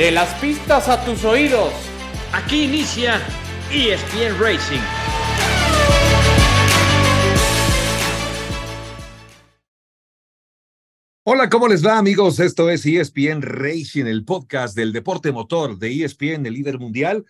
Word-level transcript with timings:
De 0.00 0.10
las 0.10 0.32
pistas 0.40 0.88
a 0.88 1.04
tus 1.04 1.26
oídos. 1.26 1.74
Aquí 2.32 2.62
inicia 2.62 3.20
ESPN 3.70 4.40
Racing. 4.40 4.80
Hola, 11.24 11.50
¿cómo 11.50 11.68
les 11.68 11.84
va 11.84 11.98
amigos? 11.98 12.40
Esto 12.40 12.70
es 12.70 12.86
ESPN 12.86 13.42
Racing, 13.42 14.06
el 14.06 14.24
podcast 14.24 14.74
del 14.74 14.94
deporte 14.94 15.32
motor 15.32 15.78
de 15.78 16.02
ESPN, 16.02 16.46
el 16.46 16.54
líder 16.54 16.78
mundial. 16.78 17.26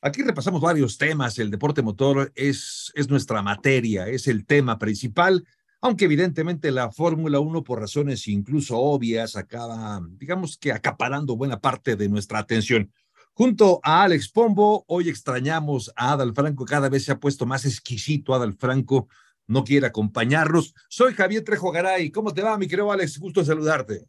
Aquí 0.00 0.22
repasamos 0.22 0.62
varios 0.62 0.96
temas. 0.96 1.38
El 1.38 1.50
deporte 1.50 1.82
motor 1.82 2.32
es, 2.34 2.90
es 2.94 3.10
nuestra 3.10 3.42
materia, 3.42 4.08
es 4.08 4.28
el 4.28 4.46
tema 4.46 4.78
principal, 4.78 5.44
aunque 5.84 6.06
evidentemente 6.06 6.70
la 6.70 6.90
Fórmula 6.90 7.40
1, 7.40 7.62
por 7.62 7.78
razones 7.78 8.26
incluso 8.26 8.78
obvias, 8.78 9.36
acaba, 9.36 10.00
digamos 10.12 10.56
que 10.56 10.72
acaparando 10.72 11.36
buena 11.36 11.60
parte 11.60 11.94
de 11.94 12.08
nuestra 12.08 12.38
atención. 12.38 12.90
Junto 13.34 13.80
a 13.82 14.02
Alex 14.02 14.30
Pombo, 14.30 14.86
hoy 14.88 15.10
extrañamos 15.10 15.92
a 15.94 16.12
Adal 16.12 16.32
Franco, 16.32 16.64
cada 16.64 16.88
vez 16.88 17.04
se 17.04 17.12
ha 17.12 17.20
puesto 17.20 17.44
más 17.44 17.66
exquisito 17.66 18.32
Adal 18.32 18.54
Franco 18.54 19.08
no 19.46 19.62
quiere 19.62 19.86
acompañarnos. 19.86 20.72
Soy 20.88 21.12
Javier 21.12 21.44
Trejo 21.44 21.70
Garay. 21.70 22.10
¿Cómo 22.10 22.32
te 22.32 22.40
va, 22.40 22.56
mi 22.56 22.66
querido 22.66 22.90
Alex? 22.90 23.18
Gusto 23.18 23.44
saludarte. 23.44 24.06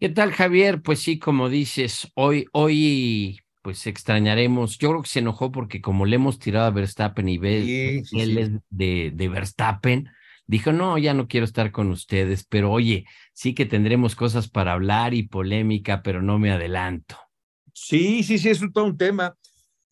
¿Qué 0.00 0.08
tal, 0.08 0.32
Javier? 0.32 0.82
Pues 0.82 0.98
sí, 0.98 1.20
como 1.20 1.48
dices, 1.48 2.10
hoy, 2.16 2.46
hoy, 2.50 3.38
pues 3.62 3.86
extrañaremos. 3.86 4.76
Yo 4.76 4.88
creo 4.88 5.02
que 5.02 5.08
se 5.08 5.20
enojó 5.20 5.52
porque 5.52 5.80
como 5.80 6.04
le 6.04 6.16
hemos 6.16 6.40
tirado 6.40 6.66
a 6.66 6.70
Verstappen 6.70 7.28
y 7.28 7.38
ve, 7.38 8.02
él 8.10 8.38
es 8.38 8.50
de, 8.70 9.12
de 9.14 9.28
Verstappen, 9.28 10.10
dijo, 10.46 10.72
no, 10.72 10.98
ya 10.98 11.14
no 11.14 11.28
quiero 11.28 11.44
estar 11.44 11.72
con 11.72 11.90
ustedes, 11.90 12.44
pero 12.44 12.70
oye, 12.70 13.06
sí 13.32 13.54
que 13.54 13.66
tendremos 13.66 14.16
cosas 14.16 14.48
para 14.48 14.72
hablar 14.72 15.14
y 15.14 15.24
polémica, 15.24 16.02
pero 16.02 16.22
no 16.22 16.38
me 16.38 16.50
adelanto. 16.50 17.16
Sí, 17.72 18.22
sí, 18.22 18.38
sí, 18.38 18.50
es 18.50 18.60
todo 18.72 18.84
un 18.84 18.96
tema. 18.96 19.36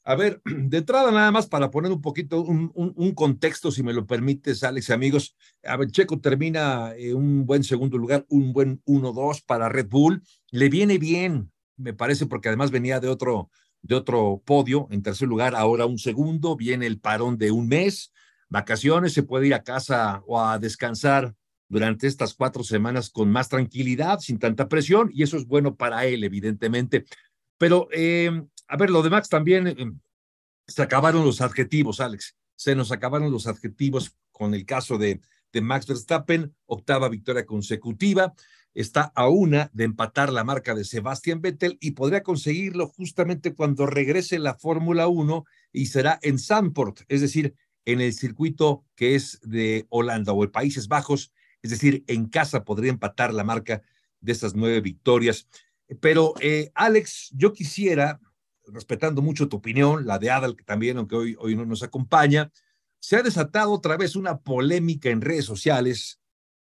A 0.04 0.14
ver, 0.14 0.40
de 0.44 0.78
entrada 0.78 1.10
nada 1.10 1.30
más 1.30 1.46
para 1.46 1.70
poner 1.70 1.92
un 1.92 2.00
poquito 2.00 2.42
un, 2.42 3.14
contexto, 3.14 3.70
si 3.70 3.82
me 3.82 3.92
lo 3.92 4.06
permites, 4.06 4.62
Alex 4.64 4.90
amigos. 4.90 5.36
A 5.64 5.76
ver, 5.76 5.90
Checo 5.90 6.20
termina 6.20 6.94
en 6.96 7.16
un 7.16 7.46
buen 7.46 7.64
segundo 7.64 7.98
lugar, 7.98 8.24
un 8.28 8.52
buen 8.52 8.82
1-2 8.84 9.44
para 9.44 9.68
Red 9.68 9.88
Bull. 9.88 10.22
Le 10.50 10.68
viene 10.68 10.98
bien, 10.98 11.52
me 11.76 11.94
parece, 11.94 12.26
porque 12.26 12.48
además 12.48 12.70
venía 12.70 13.00
de 13.00 13.08
otro, 13.08 13.50
de 13.82 13.94
otro 13.94 14.42
podio 14.44 14.88
en 14.90 15.02
tercer 15.02 15.28
lugar, 15.28 15.54
ahora 15.54 15.86
un 15.86 15.98
segundo, 15.98 16.56
viene 16.56 16.86
el 16.86 17.00
parón 17.00 17.38
de 17.38 17.50
un 17.50 17.68
mes, 17.68 18.12
vacaciones, 18.50 19.14
se 19.14 19.22
puede 19.22 19.46
ir 19.46 19.54
a 19.54 19.62
casa 19.62 20.22
o 20.26 20.40
a 20.40 20.58
descansar 20.58 21.34
durante 21.68 22.06
estas 22.06 22.34
cuatro 22.34 22.62
semanas 22.64 23.08
con 23.08 23.30
más 23.30 23.48
tranquilidad, 23.48 24.18
sin 24.18 24.38
tanta 24.38 24.68
presión, 24.68 25.10
y 25.14 25.22
eso 25.22 25.38
es 25.38 25.46
bueno 25.46 25.76
para 25.76 26.04
él, 26.04 26.24
evidentemente. 26.24 27.06
Pero 27.56 27.88
eh, 27.92 28.42
a 28.70 28.76
ver, 28.76 28.90
lo 28.90 29.02
de 29.02 29.10
Max 29.10 29.28
también, 29.28 29.66
eh, 29.66 29.76
se 30.66 30.82
acabaron 30.82 31.24
los 31.24 31.40
adjetivos, 31.40 32.00
Alex. 32.00 32.36
Se 32.54 32.76
nos 32.76 32.92
acabaron 32.92 33.32
los 33.32 33.48
adjetivos 33.48 34.16
con 34.30 34.54
el 34.54 34.64
caso 34.64 34.96
de, 34.96 35.20
de 35.52 35.60
Max 35.60 35.86
Verstappen, 35.88 36.54
octava 36.66 37.08
victoria 37.08 37.44
consecutiva. 37.44 38.32
Está 38.72 39.10
a 39.16 39.28
una 39.28 39.68
de 39.72 39.84
empatar 39.84 40.32
la 40.32 40.44
marca 40.44 40.76
de 40.76 40.84
Sebastian 40.84 41.40
Vettel 41.40 41.78
y 41.80 41.90
podría 41.90 42.22
conseguirlo 42.22 42.86
justamente 42.86 43.54
cuando 43.54 43.86
regrese 43.86 44.38
la 44.38 44.54
Fórmula 44.54 45.08
1 45.08 45.44
y 45.72 45.86
será 45.86 46.20
en 46.22 46.38
Zandvoort, 46.38 47.00
es 47.08 47.20
decir, 47.20 47.56
en 47.84 48.00
el 48.00 48.12
circuito 48.12 48.84
que 48.94 49.14
es 49.14 49.40
de 49.42 49.86
Holanda 49.88 50.32
o 50.32 50.42
de 50.42 50.48
Países 50.48 50.88
Bajos, 50.88 51.32
es 51.62 51.70
decir, 51.70 52.04
en 52.06 52.26
casa 52.26 52.64
podría 52.64 52.90
empatar 52.90 53.34
la 53.34 53.44
marca 53.44 53.82
de 54.20 54.32
esas 54.32 54.54
nueve 54.54 54.80
victorias. 54.80 55.46
Pero, 56.00 56.34
eh, 56.40 56.70
Alex, 56.74 57.30
yo 57.34 57.52
quisiera 57.52 58.20
respetando 58.66 59.22
mucho 59.22 59.48
tu 59.48 59.56
opinión, 59.56 60.06
la 60.06 60.18
de 60.18 60.30
Adal, 60.30 60.56
que 60.56 60.64
también, 60.64 60.98
aunque 60.98 61.16
hoy, 61.16 61.36
hoy 61.38 61.56
no 61.56 61.66
nos 61.66 61.82
acompaña, 61.82 62.52
se 63.00 63.16
ha 63.16 63.22
desatado 63.22 63.72
otra 63.72 63.96
vez 63.96 64.14
una 64.14 64.40
polémica 64.40 65.10
en 65.10 65.20
redes 65.20 65.44
sociales 65.44 66.20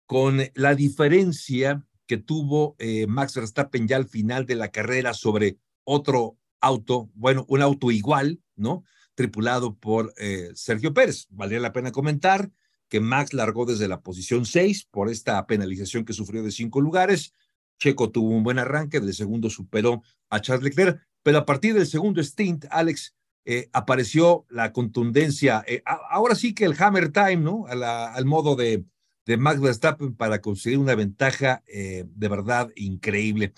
con 0.06 0.40
la 0.54 0.74
diferencia 0.74 1.86
que 2.06 2.18
tuvo 2.18 2.76
eh, 2.78 3.06
Max 3.06 3.34
Verstappen 3.34 3.88
ya 3.88 3.96
al 3.96 4.06
final 4.06 4.44
de 4.44 4.56
la 4.56 4.68
carrera 4.68 5.14
sobre 5.14 5.58
otro 5.84 6.36
auto, 6.60 7.10
bueno, 7.14 7.44
un 7.48 7.62
auto 7.62 7.90
igual, 7.90 8.40
¿no? 8.56 8.84
Tripulado 9.14 9.76
por 9.76 10.12
eh, 10.16 10.50
Sergio 10.54 10.92
Pérez. 10.92 11.26
Valdría 11.30 11.60
la 11.60 11.72
pena 11.72 11.92
comentar 11.92 12.50
que 12.88 13.00
Max 13.00 13.32
largó 13.32 13.64
desde 13.66 13.88
la 13.88 14.00
posición 14.02 14.46
6 14.46 14.88
por 14.90 15.08
esta 15.08 15.46
penalización 15.46 16.04
que 16.04 16.12
sufrió 16.12 16.42
de 16.42 16.50
cinco 16.50 16.80
lugares. 16.80 17.32
Checo 17.78 18.10
tuvo 18.10 18.30
un 18.30 18.42
buen 18.42 18.58
arranque, 18.58 19.00
del 19.00 19.14
segundo 19.14 19.50
superó 19.50 20.02
a 20.30 20.40
Charles 20.40 20.64
Leclerc, 20.64 21.00
pero 21.22 21.38
a 21.38 21.46
partir 21.46 21.74
del 21.74 21.86
segundo 21.86 22.22
stint, 22.22 22.66
Alex, 22.70 23.14
eh, 23.44 23.68
apareció 23.72 24.46
la 24.48 24.72
contundencia. 24.72 25.64
Eh, 25.66 25.82
ahora 25.84 26.34
sí 26.34 26.54
que 26.54 26.64
el 26.64 26.76
hammer 26.78 27.10
time, 27.10 27.36
¿no? 27.36 27.66
al 27.66 28.24
modo 28.26 28.56
de, 28.56 28.84
de 29.26 29.36
Max 29.36 29.60
Verstappen 29.60 30.14
para 30.14 30.40
conseguir 30.40 30.78
una 30.78 30.94
ventaja 30.94 31.62
de 31.66 32.28
verdad 32.28 32.70
increíble. 32.76 33.54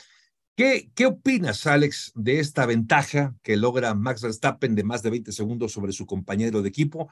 ¿Qué, 0.56 0.90
¿Qué 0.94 1.06
opinas, 1.06 1.66
Alex, 1.66 2.12
de 2.14 2.40
esta 2.40 2.66
ventaja 2.66 3.34
que 3.42 3.56
logra 3.56 3.94
Max 3.94 4.22
Verstappen 4.22 4.74
de 4.74 4.84
más 4.84 5.02
de 5.02 5.10
20 5.10 5.30
segundos 5.30 5.72
sobre 5.72 5.92
su 5.92 6.06
compañero 6.06 6.62
de 6.62 6.68
equipo? 6.68 7.08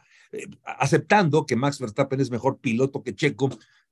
aceptando 0.65 1.47
que 1.47 1.54
Max 1.54 1.78
Verstappen 1.78 2.21
es 2.21 2.31
mejor 2.31 2.59
piloto 2.59 3.03
que 3.03 3.15
Checo, 3.15 3.50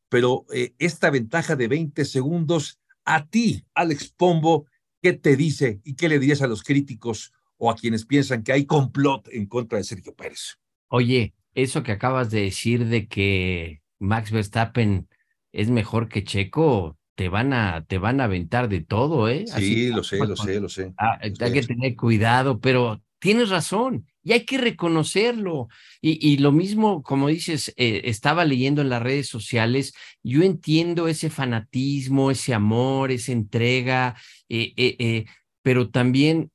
pero 0.09 0.45
esta 0.79 1.11
ventaja 1.11 1.55
de 1.55 1.69
20 1.69 2.05
segundos, 2.05 2.81
a 3.05 3.27
ti, 3.27 3.65
Alex 3.75 4.11
Pombo, 4.11 4.67
¿Qué 5.03 5.13
te 5.15 5.37
dice 5.37 5.81
y 5.83 5.97
qué 5.97 6.09
le 6.09 6.21
dirías 6.21 6.43
a 6.43 6.47
los 6.47 6.63
críticos 6.63 7.33
o 7.57 7.73
a 7.73 7.75
quienes 7.75 8.07
piensan 8.07 8.45
que 8.45 8.53
hay 8.53 8.67
complot 8.67 9.29
en 9.33 9.47
contra 9.47 9.79
de 9.79 9.85
Sergio 9.85 10.15
Pérez? 10.15 10.59
Oye, 10.87 11.35
eso 11.55 11.83
que 11.83 11.91
acabas 11.91 12.31
de 12.31 12.43
decir 12.43 12.87
de 12.87 13.09
que 13.09 13.83
Max 13.99 14.31
Verstappen 14.31 15.09
es 15.51 15.71
mejor 15.71 16.09
que 16.09 16.23
Checo, 16.23 16.97
te 17.15 17.29
van 17.29 17.53
a, 17.53 17.85
te 17.85 17.99
van 17.99 18.21
a 18.21 18.25
aventar 18.25 18.69
de 18.69 18.81
todo, 18.81 19.29
¿eh? 19.29 19.45
Sí, 19.47 19.89
lo 19.89 20.03
sé, 20.03 20.19
lo 20.19 20.37
sé, 20.37 20.61
lo 20.61 20.69
sé. 20.69 20.93
Ah, 20.97 21.19
hay 21.21 21.53
que 21.53 21.63
tener 21.63 21.95
cuidado, 21.97 22.59
pero 22.61 23.03
tienes 23.19 23.51
razón 23.51 24.07
y 24.25 24.33
hay 24.33 24.45
que 24.45 24.59
reconocerlo. 24.59 25.69
Y, 26.01 26.39
lo 26.39 26.53
mismo, 26.53 27.03
como 27.03 27.29
dices, 27.29 27.73
eh, 27.77 28.03
estaba 28.05 28.45
leyendo 28.45 28.83
en 28.83 28.89
las 28.89 29.03
redes 29.03 29.29
sociales, 29.29 29.95
yo 30.23 30.43
entiendo 30.43 31.09
ese 31.09 31.31
fanatismo, 31.31 32.31
ese 32.31 32.55
amor, 32.55 33.11
esa 33.11 33.33
entrega, 33.33 34.17
eh, 34.49 34.73
eh, 34.77 35.25
pero 35.63 35.91
también 35.91 36.51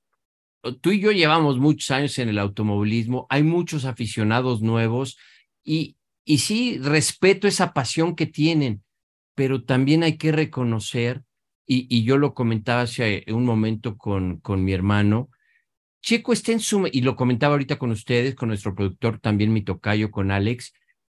tú 0.82 0.92
y 0.92 1.00
yo 1.00 1.12
llevamos 1.12 1.58
muchos 1.60 1.92
años 1.92 2.18
en 2.20 2.30
el 2.30 2.40
automovilismo, 2.40 3.28
hay 3.30 3.44
muchos 3.44 3.86
aficionados 3.86 4.62
nuevos 4.62 5.18
y, 5.64 5.96
y 6.26 6.40
sí, 6.40 6.78
respeto 6.80 7.48
esa 7.48 7.74
pasión 7.74 8.16
que 8.16 8.26
tienen, 8.26 8.84
pero 9.38 9.64
también 9.64 10.02
hay 10.02 10.18
que 10.18 10.32
reconocer, 10.32 11.22
y, 11.68 12.04
yo 12.04 12.18
lo 12.18 12.34
comentaba 12.34 12.82
hace 12.82 13.24
un 13.28 13.46
momento 13.46 13.96
con, 13.96 14.40
con 14.40 14.64
mi 14.64 14.74
hermano, 14.74 15.30
Checo 16.02 16.34
está 16.34 16.54
en 16.54 16.60
su, 16.60 16.90
y 16.92 17.02
lo 17.02 17.16
comentaba 17.16 17.54
ahorita 17.54 17.78
con 17.78 17.92
ustedes, 17.92 18.34
con 18.34 18.48
nuestro 18.50 18.74
productor 18.74 19.20
también, 19.20 19.54
mi 19.54 19.62
tocayo, 19.62 20.10
con 20.10 20.32
Alex, 20.32 20.74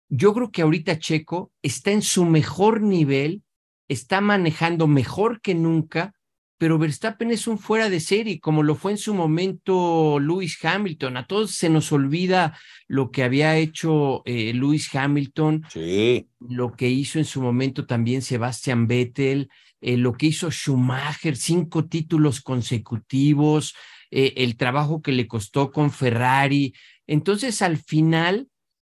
yo 0.09 0.35
creo 0.35 0.51
que 0.51 0.63
ahorita 0.63 0.99
Checo 0.99 1.53
está 1.63 1.93
en 1.93 2.03
su 2.03 2.25
mejor 2.25 2.81
nivel, 2.83 3.45
está 3.87 4.21
manejando 4.21 4.89
mejor 4.89 5.41
que 5.41 5.55
nunca, 5.55 6.13
pero 6.59 6.77
Verstappen 6.77 7.31
es 7.31 7.47
un 7.47 7.59
fuera 7.59 7.89
de 7.89 8.01
serie, 8.01 8.41
como 8.41 8.65
lo 8.65 8.75
fue 8.75 8.91
en 8.91 8.99
su 8.99 9.15
momento 9.15 10.19
Lewis 10.19 10.63
Hamilton. 10.63 11.17
A 11.17 11.27
todos 11.27 11.53
se 11.53 11.71
nos 11.71 11.93
olvida 11.93 12.59
lo 12.89 13.13
que 13.13 13.23
había 13.23 13.57
hecho 13.57 14.23
eh, 14.27 14.53
Lewis 14.53 14.93
Hamilton, 14.95 15.65
sí. 15.71 16.29
lo 16.41 16.73
que 16.73 16.89
hizo 16.89 17.21
en 17.21 17.25
su 17.25 17.41
momento 17.41 17.87
también 17.87 18.23
Sebastian 18.23 18.89
Vettel, 18.89 19.49
eh, 19.81 19.97
lo 19.97 20.15
que 20.15 20.27
hizo 20.27 20.51
Schumacher, 20.51 21.37
cinco 21.37 21.87
títulos 21.87 22.41
consecutivos, 22.41 23.75
eh, 24.11 24.35
el 24.39 24.57
trabajo 24.57 25.01
que 25.01 25.13
le 25.13 25.29
costó 25.29 25.71
con 25.71 25.93
Ferrari. 25.93 26.75
Entonces, 27.07 27.63
al 27.63 27.77
final, 27.77 28.49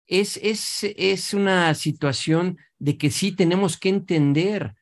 es, 0.07 0.37
es, 0.41 0.85
es 0.95 1.33
una 1.33 1.73
situación 1.73 2.57
de 2.79 2.97
que 2.97 3.11
sí 3.11 3.33
tenemos 3.33 3.77
que 3.77 3.89
entender. 3.89 4.73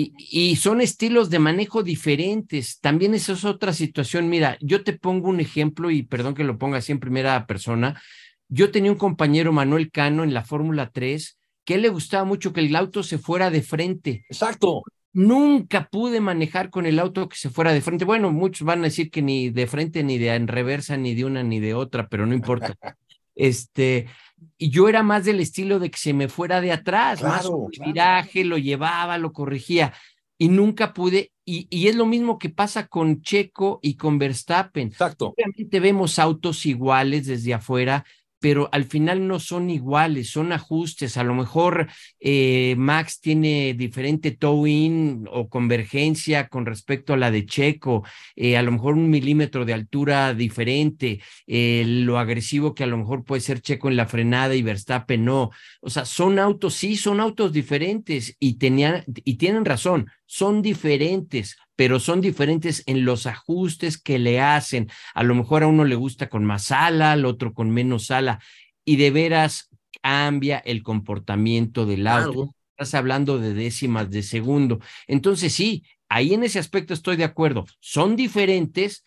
Y, 0.00 0.12
y, 0.30 0.54
son 0.54 0.80
estilos 0.80 1.28
de 1.28 1.40
manejo 1.40 1.82
diferentes. 1.82 2.78
También 2.78 3.14
esa 3.14 3.32
es 3.32 3.44
otra 3.44 3.72
situación. 3.72 4.28
Mira, 4.28 4.56
yo 4.60 4.84
te 4.84 4.92
pongo 4.92 5.28
un 5.28 5.40
ejemplo 5.40 5.90
y 5.90 6.04
perdón 6.04 6.36
que 6.36 6.44
lo 6.44 6.56
ponga 6.56 6.78
así 6.78 6.92
en 6.92 7.00
primera 7.00 7.48
persona. 7.48 8.00
Yo 8.48 8.70
tenía 8.70 8.92
un 8.92 8.96
compañero, 8.96 9.52
Manuel 9.52 9.90
Cano, 9.90 10.22
en 10.22 10.32
la 10.32 10.44
Fórmula 10.44 10.90
3, 10.92 11.36
que 11.64 11.74
él 11.74 11.82
le 11.82 11.88
gustaba 11.88 12.22
mucho 12.22 12.52
que 12.52 12.60
el 12.60 12.76
auto 12.76 13.02
se 13.02 13.18
fuera 13.18 13.50
de 13.50 13.60
frente. 13.60 14.24
Exacto. 14.30 14.82
Nunca 15.12 15.88
pude 15.90 16.20
manejar 16.20 16.70
con 16.70 16.86
el 16.86 17.00
auto 17.00 17.28
que 17.28 17.36
se 17.36 17.50
fuera 17.50 17.72
de 17.72 17.80
frente. 17.80 18.04
Bueno, 18.04 18.30
muchos 18.30 18.64
van 18.64 18.82
a 18.82 18.84
decir 18.84 19.10
que 19.10 19.20
ni 19.20 19.50
de 19.50 19.66
frente, 19.66 20.04
ni 20.04 20.16
de 20.16 20.28
en 20.28 20.46
reversa, 20.46 20.96
ni 20.96 21.16
de 21.16 21.24
una, 21.24 21.42
ni 21.42 21.58
de 21.58 21.74
otra, 21.74 22.08
pero 22.08 22.24
no 22.24 22.34
importa. 22.34 22.76
Este, 23.40 24.08
y 24.56 24.70
yo 24.70 24.88
era 24.88 25.02
más 25.02 25.24
del 25.24 25.40
estilo 25.40 25.78
de 25.78 25.90
que 25.90 25.98
se 25.98 26.12
me 26.12 26.28
fuera 26.28 26.60
de 26.60 26.72
atrás, 26.72 27.22
más 27.22 27.46
un 27.46 27.70
viraje, 27.84 28.44
lo 28.44 28.58
llevaba, 28.58 29.18
lo 29.18 29.32
corregía. 29.32 29.92
y 30.40 30.48
nunca 30.48 30.94
pude, 30.94 31.32
y, 31.44 31.66
y, 31.68 31.88
es 31.88 31.96
lo 31.96 32.06
mismo 32.06 32.38
que 32.38 32.48
pasa 32.48 32.86
con 32.86 33.22
Checo 33.22 33.80
y 33.82 33.96
con 33.96 34.18
Verstappen. 34.18 34.88
Exacto. 34.88 35.34
Obviamente 35.36 35.80
vemos 35.80 36.18
autos 36.20 36.64
iguales 36.64 37.26
desde 37.26 37.54
afuera, 37.54 38.04
pero 38.40 38.68
al 38.72 38.84
final 38.84 39.26
no 39.26 39.40
son 39.40 39.70
iguales, 39.70 40.30
son 40.30 40.52
ajustes. 40.52 41.16
A 41.16 41.24
lo 41.24 41.34
mejor 41.34 41.88
eh, 42.20 42.74
Max 42.78 43.20
tiene 43.20 43.74
diferente 43.74 44.30
tow-in 44.30 45.26
o 45.30 45.48
convergencia 45.48 46.48
con 46.48 46.66
respecto 46.66 47.12
a 47.14 47.16
la 47.16 47.30
de 47.30 47.46
Checo, 47.46 48.04
eh, 48.36 48.56
a 48.56 48.62
lo 48.62 48.72
mejor 48.72 48.94
un 48.94 49.10
milímetro 49.10 49.64
de 49.64 49.74
altura 49.74 50.34
diferente, 50.34 51.20
eh, 51.46 51.84
lo 51.86 52.18
agresivo 52.18 52.74
que 52.74 52.84
a 52.84 52.88
lo 52.88 52.98
mejor 52.98 53.24
puede 53.24 53.40
ser 53.40 53.60
Checo 53.60 53.88
en 53.88 53.96
la 53.96 54.06
frenada 54.06 54.54
y 54.54 54.62
Verstappen 54.62 55.24
no. 55.24 55.50
O 55.80 55.90
sea, 55.90 56.04
son 56.04 56.38
autos, 56.38 56.74
sí, 56.74 56.96
son 56.96 57.20
autos 57.20 57.52
diferentes 57.52 58.36
y, 58.38 58.58
tenían, 58.58 59.04
y 59.24 59.36
tienen 59.36 59.64
razón, 59.64 60.10
son 60.28 60.60
diferentes, 60.60 61.56
pero 61.74 61.98
son 61.98 62.20
diferentes 62.20 62.82
en 62.86 63.06
los 63.06 63.26
ajustes 63.26 64.00
que 64.00 64.18
le 64.18 64.40
hacen. 64.40 64.90
A 65.14 65.22
lo 65.22 65.34
mejor 65.34 65.62
a 65.62 65.66
uno 65.66 65.84
le 65.84 65.94
gusta 65.94 66.28
con 66.28 66.44
más 66.44 66.70
ala, 66.70 67.12
al 67.12 67.24
otro 67.24 67.54
con 67.54 67.70
menos 67.70 68.10
ala, 68.10 68.38
y 68.84 68.96
de 68.96 69.10
veras 69.10 69.70
cambia 70.02 70.58
el 70.58 70.82
comportamiento 70.82 71.86
del 71.86 72.06
auto. 72.06 72.54
Estás 72.72 72.94
hablando 72.94 73.38
de 73.38 73.54
décimas 73.54 74.10
de 74.10 74.22
segundo. 74.22 74.80
Entonces, 75.06 75.54
sí, 75.54 75.82
ahí 76.10 76.34
en 76.34 76.44
ese 76.44 76.58
aspecto 76.58 76.92
estoy 76.92 77.16
de 77.16 77.24
acuerdo. 77.24 77.64
Son 77.80 78.14
diferentes 78.14 79.06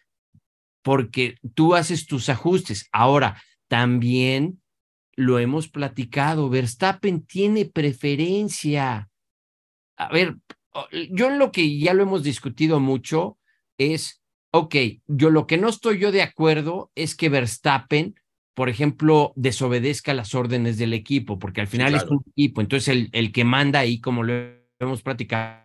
porque 0.81 1.35
tú 1.53 1.75
haces 1.75 2.07
tus 2.07 2.29
ajustes. 2.29 2.89
Ahora, 2.91 3.41
también 3.67 4.59
lo 5.15 5.37
hemos 5.37 5.67
platicado, 5.67 6.49
Verstappen 6.49 7.23
tiene 7.25 7.65
preferencia. 7.65 9.09
A 9.97 10.11
ver, 10.11 10.37
yo 11.11 11.29
en 11.29 11.39
lo 11.39 11.51
que 11.51 11.77
ya 11.77 11.93
lo 11.93 12.03
hemos 12.03 12.23
discutido 12.23 12.79
mucho 12.79 13.37
es, 13.77 14.21
ok, 14.51 14.75
yo 15.07 15.29
lo 15.29 15.47
que 15.47 15.57
no 15.57 15.69
estoy 15.69 15.99
yo 15.99 16.11
de 16.11 16.21
acuerdo 16.21 16.91
es 16.95 17.15
que 17.15 17.29
Verstappen, 17.29 18.15
por 18.53 18.69
ejemplo, 18.69 19.33
desobedezca 19.35 20.13
las 20.13 20.35
órdenes 20.35 20.77
del 20.77 20.93
equipo, 20.93 21.39
porque 21.39 21.61
al 21.61 21.67
final 21.67 21.95
es 21.95 22.03
un 22.03 22.23
equipo, 22.27 22.61
entonces 22.61 22.89
el, 22.89 23.09
el 23.11 23.31
que 23.31 23.43
manda 23.43 23.79
ahí, 23.79 23.99
como 23.99 24.23
lo 24.23 24.33
hemos 24.79 25.01
platicado, 25.01 25.61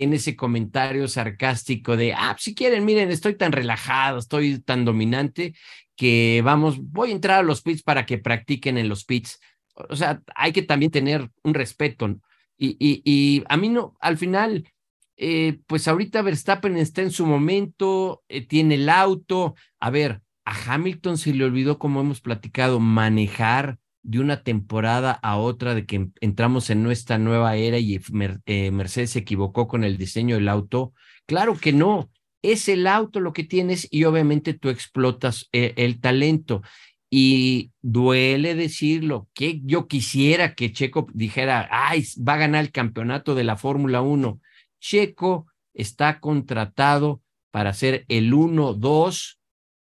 en 0.00 0.12
ese 0.12 0.36
comentario 0.36 1.08
sarcástico 1.08 1.96
de, 1.96 2.14
ah, 2.14 2.36
si 2.38 2.54
quieren, 2.54 2.84
miren, 2.84 3.10
estoy 3.10 3.34
tan 3.34 3.52
relajado, 3.52 4.18
estoy 4.18 4.60
tan 4.60 4.84
dominante, 4.84 5.54
que 5.96 6.40
vamos, 6.44 6.78
voy 6.80 7.10
a 7.10 7.14
entrar 7.14 7.40
a 7.40 7.42
los 7.42 7.62
pits 7.62 7.82
para 7.82 8.06
que 8.06 8.18
practiquen 8.18 8.78
en 8.78 8.88
los 8.88 9.04
pits 9.04 9.40
o 9.88 9.96
sea, 9.96 10.22
hay 10.34 10.52
que 10.52 10.62
también 10.62 10.90
tener 10.90 11.30
un 11.42 11.54
respeto. 11.54 12.08
Y, 12.56 12.76
y, 12.78 13.02
y 13.04 13.44
a 13.48 13.56
mí 13.56 13.68
no, 13.68 13.96
al 14.00 14.18
final, 14.18 14.68
eh, 15.16 15.58
pues 15.66 15.88
ahorita 15.88 16.22
Verstappen 16.22 16.76
está 16.76 17.02
en 17.02 17.10
su 17.10 17.26
momento, 17.26 18.22
eh, 18.28 18.46
tiene 18.46 18.76
el 18.76 18.88
auto. 18.88 19.54
A 19.80 19.90
ver, 19.90 20.22
a 20.44 20.74
Hamilton 20.74 21.18
se 21.18 21.34
le 21.34 21.44
olvidó, 21.44 21.78
como 21.78 22.00
hemos 22.00 22.20
platicado, 22.20 22.80
manejar 22.80 23.78
de 24.02 24.20
una 24.20 24.42
temporada 24.42 25.12
a 25.12 25.36
otra, 25.36 25.74
de 25.74 25.86
que 25.86 26.08
entramos 26.20 26.70
en 26.70 26.82
nuestra 26.82 27.18
nueva 27.18 27.56
era 27.56 27.78
y 27.78 28.00
eh, 28.46 28.70
Mercedes 28.70 29.10
se 29.10 29.18
equivocó 29.18 29.68
con 29.68 29.84
el 29.84 29.98
diseño 29.98 30.36
del 30.36 30.48
auto. 30.48 30.92
Claro 31.26 31.56
que 31.56 31.72
no, 31.72 32.10
es 32.42 32.68
el 32.68 32.86
auto 32.86 33.20
lo 33.20 33.32
que 33.32 33.44
tienes 33.44 33.86
y 33.90 34.04
obviamente 34.04 34.54
tú 34.54 34.70
explotas 34.70 35.48
el 35.52 36.00
talento. 36.00 36.62
Y 37.10 37.72
duele 37.80 38.54
decirlo, 38.54 39.28
que 39.32 39.60
yo 39.64 39.88
quisiera 39.88 40.54
que 40.54 40.72
Checo 40.72 41.06
dijera, 41.14 41.68
ay, 41.70 42.04
va 42.16 42.34
a 42.34 42.38
ganar 42.38 42.64
el 42.64 42.72
campeonato 42.72 43.34
de 43.34 43.44
la 43.44 43.56
Fórmula 43.56 44.02
1. 44.02 44.40
Checo 44.80 45.46
está 45.72 46.20
contratado 46.20 47.22
para 47.50 47.72
ser 47.72 48.04
el 48.08 48.32
1-2 48.32 49.38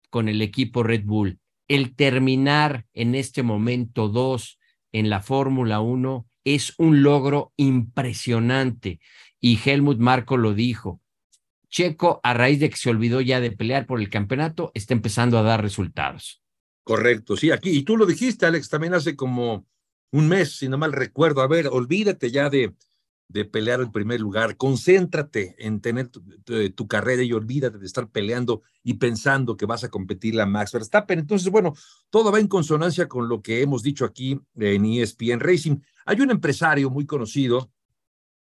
con 0.10 0.30
el 0.30 0.42
equipo 0.42 0.84
Red 0.84 1.04
Bull. 1.06 1.40
El 1.68 1.96
terminar 1.96 2.86
en 2.94 3.16
este 3.16 3.42
momento 3.42 4.08
2 4.08 4.60
en 4.92 5.10
la 5.10 5.22
Fórmula 5.22 5.82
1 5.82 6.28
es 6.44 6.76
un 6.78 7.02
logro 7.02 7.54
impresionante. 7.58 9.00
Y 9.42 9.60
Helmut 9.64 9.98
Marco 10.00 10.38
lo 10.38 10.54
dijo. 10.54 11.02
Checo, 11.70 12.22
a 12.24 12.34
raíz 12.34 12.60
de 12.60 12.70
que 12.70 12.78
se 12.78 12.90
olvidó 12.90 13.20
ya 13.20 13.42
de 13.42 13.52
pelear 13.52 13.86
por 13.86 14.00
el 14.00 14.10
campeonato, 14.10 14.72
está 14.76 14.94
empezando 14.94 15.38
a 15.38 15.42
dar 15.42 15.62
resultados. 15.62 16.45
Correcto, 16.86 17.36
sí, 17.36 17.50
aquí, 17.50 17.72
y 17.72 17.82
tú 17.82 17.98
lo 17.98 18.06
dijiste, 18.06 18.46
Alex, 18.46 18.70
también 18.70 18.94
hace 18.94 19.16
como 19.16 19.66
un 20.12 20.28
mes, 20.28 20.58
si 20.58 20.70
no 20.70 20.78
mal 20.78 20.94
recuerdo. 20.94 21.42
A 21.42 21.48
ver, 21.48 21.68
olvídate 21.68 22.30
ya 22.30 22.48
de, 22.48 22.76
de 23.28 23.44
pelear 23.44 23.80
el 23.80 23.92
primer 23.92 24.22
lugar, 24.22 24.56
concéntrate 24.56 25.56
en 25.58 25.82
tener 25.82 26.10
tu, 26.10 26.88
carrera 26.88 27.24
y 27.24 27.34
olvídate 27.34 27.80
de 27.80 27.86
estar 27.88 28.08
peleando 28.10 28.62
y 28.84 28.94
pensando 28.94 29.58
que 29.58 29.66
vas 29.66 29.84
a 29.84 29.90
competir 29.90 30.36
la 30.36 30.46
Max 30.46 30.74
Verstappen. 30.74 31.18
Entonces, 31.18 31.50
bueno, 31.50 31.74
todo 32.12 32.32
va 32.32 32.40
en 32.40 32.48
consonancia 32.48 33.08
con 33.08 33.28
lo 33.28 33.42
que 33.42 33.64
hemos 33.64 33.82
dicho 33.82 34.06
aquí 34.06 34.40
en 34.56 34.86
ESPN 34.86 35.40
Racing. 35.40 35.78
Hay 36.06 36.22
un 36.22 36.30
empresario 36.30 36.92
muy 36.92 37.08
conocido, 37.08 37.72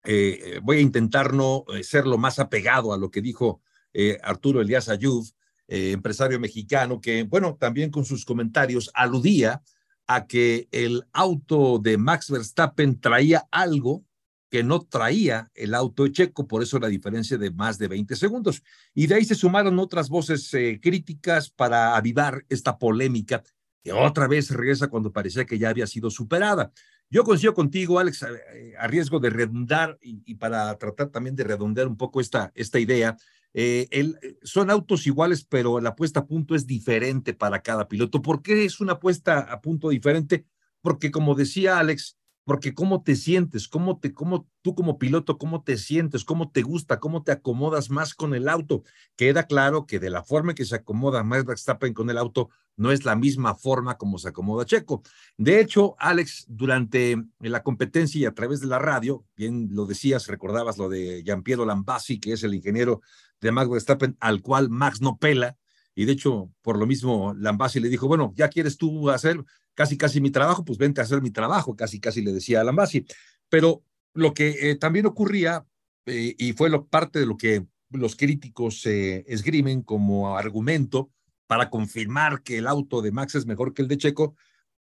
eh, 0.02 0.60
voy 0.62 0.78
a 0.78 0.81
intentar 0.81 1.34
no 1.34 1.66
eh, 1.75 1.84
ser 1.84 2.06
lo 2.06 2.16
más 2.16 2.38
apegado 2.38 2.94
a 2.94 2.96
lo 2.96 3.10
que 3.10 3.20
dijo 3.20 3.60
eh, 3.93 4.19
Arturo 4.22 4.62
Elías 4.62 4.88
Ayud, 4.88 5.28
eh, 5.72 5.93
empresario 5.93 6.40
mexicano, 6.40 7.00
que, 7.00 7.22
bueno, 7.22 7.56
también 7.56 7.93
con 7.93 8.05
sus 8.05 8.25
comentarios 8.25 8.90
aludía 8.93 9.62
a 10.08 10.26
que 10.26 10.67
el 10.72 11.05
auto 11.12 11.78
de 11.78 11.96
Max 11.96 12.28
Verstappen 12.28 13.00
traía 13.00 13.46
algo 13.52 14.05
que 14.50 14.64
no 14.64 14.81
traía 14.81 15.49
el 15.55 15.75
auto 15.75 16.08
Checo, 16.08 16.49
por 16.49 16.64
eso 16.64 16.81
la 16.81 16.88
diferencia 16.88 17.38
de 17.38 17.52
más 17.52 17.78
de 17.78 17.87
20 17.87 18.17
segundos. 18.17 18.64
Y 18.94 19.06
de 19.06 19.14
ahí 19.14 19.25
se 19.25 19.37
sumaron 19.37 19.78
otras 19.78 20.08
voces 20.08 20.52
eh, 20.55 20.81
críticas 20.82 21.50
para 21.50 21.96
avivar 21.96 22.44
esta 22.49 22.76
polémica, 22.76 23.44
que 23.84 23.93
otra 23.93 24.26
vez 24.26 24.50
regresa 24.50 24.88
cuando 24.88 25.12
parecía 25.12 25.46
que 25.46 25.56
ya 25.56 25.69
había 25.69 25.87
sido 25.87 26.11
superada. 26.11 26.72
Yo 27.08 27.22
coincido 27.22 27.55
contigo, 27.55 28.00
Alex, 28.00 28.25
eh, 28.25 28.75
a, 28.76 28.88
riesgo 28.88 29.20
de 29.20 29.31
redundar 29.31 29.96
y, 30.02 30.20
y, 30.25 30.34
para 30.34 30.76
tratar 30.78 31.11
también 31.11 31.37
de 31.37 31.44
redondear 31.44 31.87
un 31.87 31.96
poco 31.96 32.20
esta, 32.20 32.50
esta 32.56 32.81
idea, 32.81 33.17
eh, 33.52 33.88
el, 33.91 34.19
eh, 34.23 34.38
son 34.43 34.70
autos 34.70 35.06
iguales, 35.06 35.44
pero 35.44 35.81
la 35.81 35.97
puesta 35.97 36.20
a 36.20 36.26
punto 36.26 36.55
es 36.55 36.67
diferente 36.67 37.35
para 37.35 37.62
cada 37.62 37.88
piloto. 37.88 38.23
¿Por 38.23 38.43
qué 38.43 38.64
es 38.64 38.81
una 38.81 39.00
puesta 39.00 39.41
a 39.41 39.61
punto 39.61 39.88
diferente? 39.88 40.47
Porque 40.81 41.11
como 41.11 41.35
decía 41.35 41.79
Alex, 41.79 42.17
porque 42.44 42.75
cómo 42.75 43.02
te 43.02 43.16
sientes, 43.16 43.69
cómo 43.69 43.98
te, 43.98 44.12
cómo 44.12 44.48
tú 44.62 44.75
como 44.75 44.98
piloto, 44.98 45.38
cómo 45.38 45.62
te 45.62 45.76
sientes, 45.76 46.24
cómo 46.24 46.50
te 46.50 46.62
gusta, 46.62 46.98
cómo 46.98 47.22
te 47.22 47.32
acomodas 47.32 47.91
más 47.91 48.15
con 48.15 48.34
el 48.34 48.48
auto. 48.48 48.82
Queda 49.17 49.46
claro 49.46 49.86
que 49.86 49.98
de 49.98 50.10
la 50.10 50.22
forma 50.22 50.53
en 50.53 50.56
que 50.56 50.65
se 50.65 50.76
acomoda 50.76 51.22
Max 51.22 51.44
Verstappen 51.44 51.94
con 51.94 52.10
el 52.10 52.19
auto 52.19 52.50
no 52.76 52.93
es 52.93 53.05
la 53.05 53.15
misma 53.15 53.55
forma 53.55 53.98
como 53.98 54.19
se 54.19 54.31
acomoda 54.31 54.65
Checo. 54.65 55.03
De 55.36 55.60
hecho, 55.60 55.96
Alex, 55.98 56.46
durante 56.48 57.22
la 57.38 57.62
competencia 57.62 58.20
y 58.20 58.24
a 58.24 58.34
través 58.34 58.60
de 58.60 58.69
la 58.69 58.79
radio, 58.79 59.24
bien 59.36 59.69
lo 59.72 59.86
decías, 59.86 60.26
recordabas 60.26 60.79
lo 60.79 60.88
de 60.88 61.22
Giampiero 61.22 61.67
Lambasi, 61.67 62.19
que 62.19 62.32
es 62.32 62.43
el 62.43 62.55
ingeniero 62.55 63.03
de 63.41 63.53
Max 63.53 63.70
Verstappen, 63.70 64.17
al 64.19 64.41
cual 64.41 64.70
Max 64.70 65.00
no 65.00 65.19
pela, 65.19 65.58
y 65.94 66.05
de 66.05 66.12
hecho, 66.12 66.50
por 66.62 66.79
lo 66.79 66.86
mismo, 66.86 67.34
Lambasi 67.36 67.81
le 67.81 67.88
dijo, 67.88 68.06
bueno, 68.06 68.32
ya 68.36 68.48
quieres 68.48 68.76
tú 68.79 69.10
hacer 69.10 69.44
casi, 69.74 69.96
casi 69.96 70.20
mi 70.20 70.31
trabajo, 70.31 70.65
pues 70.65 70.79
vente 70.79 71.00
a 71.00 71.05
hacer 71.05 71.22
mi 71.22 71.31
trabajo, 71.31 71.77
casi, 71.77 72.00
casi 72.00 72.22
le 72.22 72.32
decía 72.32 72.60
a 72.60 72.65
Lambasi. 72.65 73.06
Pero 73.48 73.84
lo 74.15 74.34
que 74.34 74.70
eh, 74.70 74.77
también 74.77 75.06
ocurría, 75.06 75.67
eh, 76.06 76.34
y 76.39 76.53
fue 76.53 76.70
lo, 76.70 76.86
parte 76.86 77.19
de 77.19 77.27
lo 77.27 77.36
que 77.36 77.67
los 77.91 78.17
críticos 78.17 78.84
eh, 78.86 79.24
esgrimen 79.27 79.82
como 79.82 80.36
argumento 80.36 81.10
para 81.46 81.70
confirmar 81.70 82.43
que 82.43 82.58
el 82.58 82.67
auto 82.67 83.03
de 83.03 83.12
Max 83.12 83.34
es 83.34 83.46
mejor 83.46 83.74
que 83.74 83.82
el 83.82 83.89
de 83.89 83.98
Checo, 83.98 84.36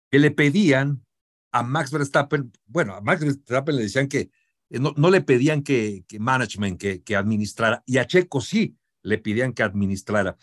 que 0.09 0.19
le 0.19 0.31
pedían 0.31 1.03
a 1.51 1.63
Max 1.63 1.91
Verstappen, 1.91 2.51
bueno, 2.65 2.95
a 2.95 3.01
Max 3.01 3.23
Verstappen 3.23 3.75
le 3.75 3.83
decían 3.83 4.07
que 4.07 4.31
no, 4.69 4.93
no 4.97 5.09
le 5.09 5.21
pedían 5.21 5.61
que, 5.63 6.03
que 6.07 6.19
management, 6.19 6.79
que, 6.79 7.03
que 7.03 7.15
administrara, 7.15 7.83
y 7.85 7.97
a 7.97 8.07
Checo 8.07 8.41
sí 8.41 8.75
le 9.03 9.17
pedían 9.17 9.53
que 9.53 9.63
administrara. 9.63 10.37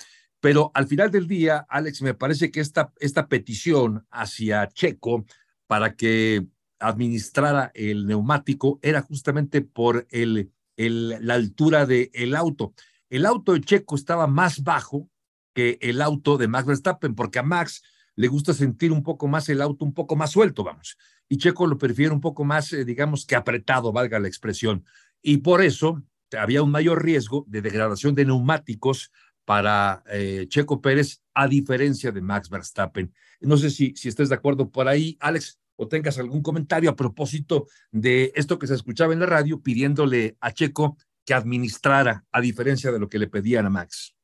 Pero 0.45 0.71
al 0.75 0.87
final 0.87 1.11
del 1.11 1.27
día, 1.27 1.65
Alex, 1.71 2.03
me 2.03 2.13
parece 2.13 2.51
que 2.51 2.61
esta, 2.61 2.93
esta 3.01 3.29
petición 3.29 4.07
hacia 4.11 4.69
Checo 4.69 5.25
para 5.67 5.97
que 5.97 6.47
administrara 6.79 7.73
el 7.73 8.07
neumático 8.07 8.79
era 8.83 9.01
justamente 9.01 9.63
por 9.63 10.07
el, 10.11 10.53
el, 10.77 11.17
la 11.27 11.33
altura 11.33 11.87
del 11.87 12.11
el 12.13 12.37
auto. 12.37 12.75
El 13.09 13.25
auto 13.25 13.55
de 13.55 13.63
Checo 13.63 13.95
estaba 13.95 14.27
más 14.27 14.63
bajo 14.63 15.09
que 15.55 15.79
el 15.81 16.03
auto 16.03 16.37
de 16.37 16.47
Max 16.47 16.67
Verstappen, 16.67 17.15
porque 17.15 17.39
a 17.39 17.43
Max 17.43 17.83
le 18.15 18.29
gusta 18.29 18.53
sentir 18.53 18.93
un 18.93 19.03
poco 19.03 19.27
más 19.27 19.49
el 19.49 19.63
auto, 19.63 19.83
un 19.87 19.95
poco 19.95 20.15
más 20.15 20.33
suelto, 20.33 20.63
vamos. 20.63 20.99
Y 21.27 21.39
Checo 21.39 21.67
lo 21.67 21.79
prefiere 21.79 22.13
un 22.13 22.21
poco 22.21 22.45
más, 22.45 22.71
eh, 22.75 22.85
digamos 22.85 23.25
que 23.25 23.35
apretado, 23.35 23.93
valga 23.93 24.21
la 24.21 24.29
expresión. 24.29 24.85
Y 25.23 25.39
por 25.39 25.63
eso 25.63 26.03
había 26.39 26.63
un 26.63 26.71
mayor 26.71 27.03
riesgo 27.03 27.47
de 27.49 27.63
degradación 27.63 28.15
de 28.15 28.27
neumáticos 28.27 29.11
para 29.45 30.03
eh, 30.11 30.47
Checo 30.49 30.81
Pérez, 30.81 31.23
a 31.35 31.49
diferencia 31.49 32.13
de 32.13 32.21
Max 32.21 32.49
Verstappen. 32.49 33.13
No 33.41 33.57
sé 33.57 33.71
si, 33.71 33.95
si 33.97 34.09
estés 34.09 34.29
de 34.29 34.35
acuerdo 34.35 34.71
por 34.71 34.89
ahí, 34.89 35.17
Alex, 35.21 35.59
o 35.77 35.89
tengas 35.89 36.19
algún 36.19 36.43
comentario 36.43 36.91
a 36.91 36.97
propósito 36.97 37.67
de 37.91 38.33
esto 38.35 38.59
que 38.59 38.67
se 38.67 38.75
escuchaba 38.75 39.13
en 39.13 39.21
la 39.21 39.27
radio 39.27 39.61
pidiéndole 39.61 40.37
a 40.41 40.53
Checo 40.53 40.97
que 41.25 41.35
administrara, 41.35 42.25
a 42.31 42.41
diferencia 42.41 42.93
de 42.93 42.99
lo 42.99 43.09
que 43.09 43.19
le 43.19 43.29
pedían 43.29 43.67
a 43.67 43.71
Max. 43.71 44.15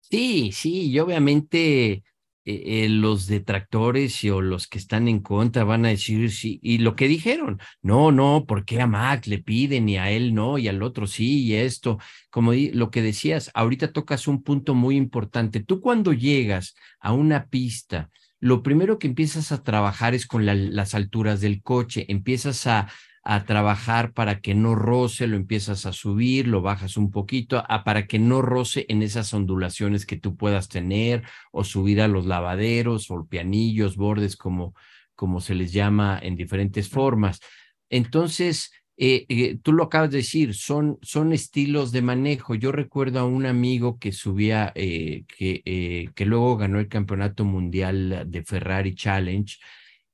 Sí, 0.00 0.50
sí, 0.52 0.90
y 0.90 0.98
obviamente 0.98 2.02
eh, 2.44 2.84
eh, 2.84 2.88
los 2.88 3.26
detractores 3.26 4.24
y, 4.24 4.30
o 4.30 4.40
los 4.40 4.66
que 4.66 4.78
están 4.78 5.08
en 5.08 5.20
contra 5.20 5.64
van 5.64 5.84
a 5.84 5.90
decir 5.90 6.30
sí, 6.32 6.58
y 6.62 6.78
lo 6.78 6.96
que 6.96 7.06
dijeron, 7.06 7.60
no, 7.82 8.12
no, 8.12 8.46
¿por 8.46 8.64
qué 8.64 8.80
a 8.80 8.86
Max 8.86 9.26
le 9.26 9.38
piden 9.38 9.88
y 9.88 9.98
a 9.98 10.10
él 10.10 10.34
no 10.34 10.56
y 10.56 10.66
al 10.68 10.82
otro 10.82 11.06
sí 11.06 11.44
y 11.44 11.54
esto? 11.54 11.98
Como 12.30 12.52
lo 12.54 12.90
que 12.90 13.02
decías, 13.02 13.50
ahorita 13.54 13.92
tocas 13.92 14.26
un 14.26 14.42
punto 14.42 14.74
muy 14.74 14.96
importante. 14.96 15.60
Tú 15.62 15.80
cuando 15.80 16.12
llegas 16.14 16.74
a 16.98 17.12
una 17.12 17.46
pista, 17.48 18.10
lo 18.40 18.62
primero 18.62 18.98
que 18.98 19.06
empiezas 19.06 19.52
a 19.52 19.62
trabajar 19.62 20.14
es 20.14 20.26
con 20.26 20.46
las 20.46 20.94
alturas 20.94 21.42
del 21.42 21.62
coche, 21.62 22.06
empiezas 22.08 22.66
a 22.66 22.90
a 23.22 23.44
trabajar 23.44 24.12
para 24.12 24.40
que 24.40 24.54
no 24.54 24.74
roce, 24.74 25.26
lo 25.26 25.36
empiezas 25.36 25.84
a 25.84 25.92
subir, 25.92 26.48
lo 26.48 26.62
bajas 26.62 26.96
un 26.96 27.10
poquito, 27.10 27.62
a, 27.68 27.84
para 27.84 28.06
que 28.06 28.18
no 28.18 28.40
roce 28.40 28.86
en 28.88 29.02
esas 29.02 29.34
ondulaciones 29.34 30.06
que 30.06 30.16
tú 30.16 30.36
puedas 30.36 30.68
tener 30.68 31.22
o 31.52 31.64
subir 31.64 32.00
a 32.00 32.08
los 32.08 32.26
lavaderos 32.26 33.10
o 33.10 33.26
pianillos, 33.26 33.96
bordes, 33.96 34.36
como, 34.36 34.74
como 35.14 35.40
se 35.40 35.54
les 35.54 35.72
llama 35.72 36.18
en 36.22 36.34
diferentes 36.34 36.88
formas. 36.88 37.40
Entonces, 37.90 38.72
eh, 38.96 39.26
eh, 39.28 39.58
tú 39.62 39.72
lo 39.72 39.84
acabas 39.84 40.10
de 40.10 40.18
decir, 40.18 40.54
son, 40.54 40.98
son 41.02 41.32
estilos 41.32 41.92
de 41.92 42.02
manejo. 42.02 42.54
Yo 42.54 42.72
recuerdo 42.72 43.20
a 43.20 43.24
un 43.24 43.44
amigo 43.46 43.98
que 43.98 44.12
subía, 44.12 44.72
eh, 44.74 45.24
que, 45.26 46.10
que 46.14 46.26
luego 46.26 46.56
ganó 46.56 46.78
el 46.78 46.88
campeonato 46.88 47.44
mundial 47.44 48.24
de 48.26 48.44
Ferrari 48.44 48.94
Challenge, 48.94 49.58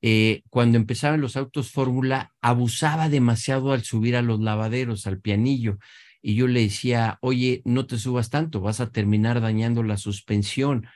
eh, 0.08 0.44
cuando 0.50 0.78
empezaban 0.78 1.20
los 1.20 1.36
autos 1.36 1.72
Fórmula, 1.72 2.32
abusaba 2.40 3.08
demasiado 3.08 3.72
al 3.72 3.82
subir 3.82 4.14
a 4.14 4.22
los 4.22 4.38
lavaderos, 4.38 5.08
al 5.08 5.20
pianillo. 5.20 5.78
Y 6.22 6.36
yo 6.36 6.46
le 6.46 6.60
decía, 6.60 7.18
oye, 7.22 7.60
no 7.64 7.88
te 7.88 7.98
subas 7.98 8.30
tanto, 8.30 8.60
vas 8.60 8.78
a 8.78 8.92
terminar 8.92 9.40
dañando 9.40 9.82
la 9.82 9.96
suspensión. 9.96 10.86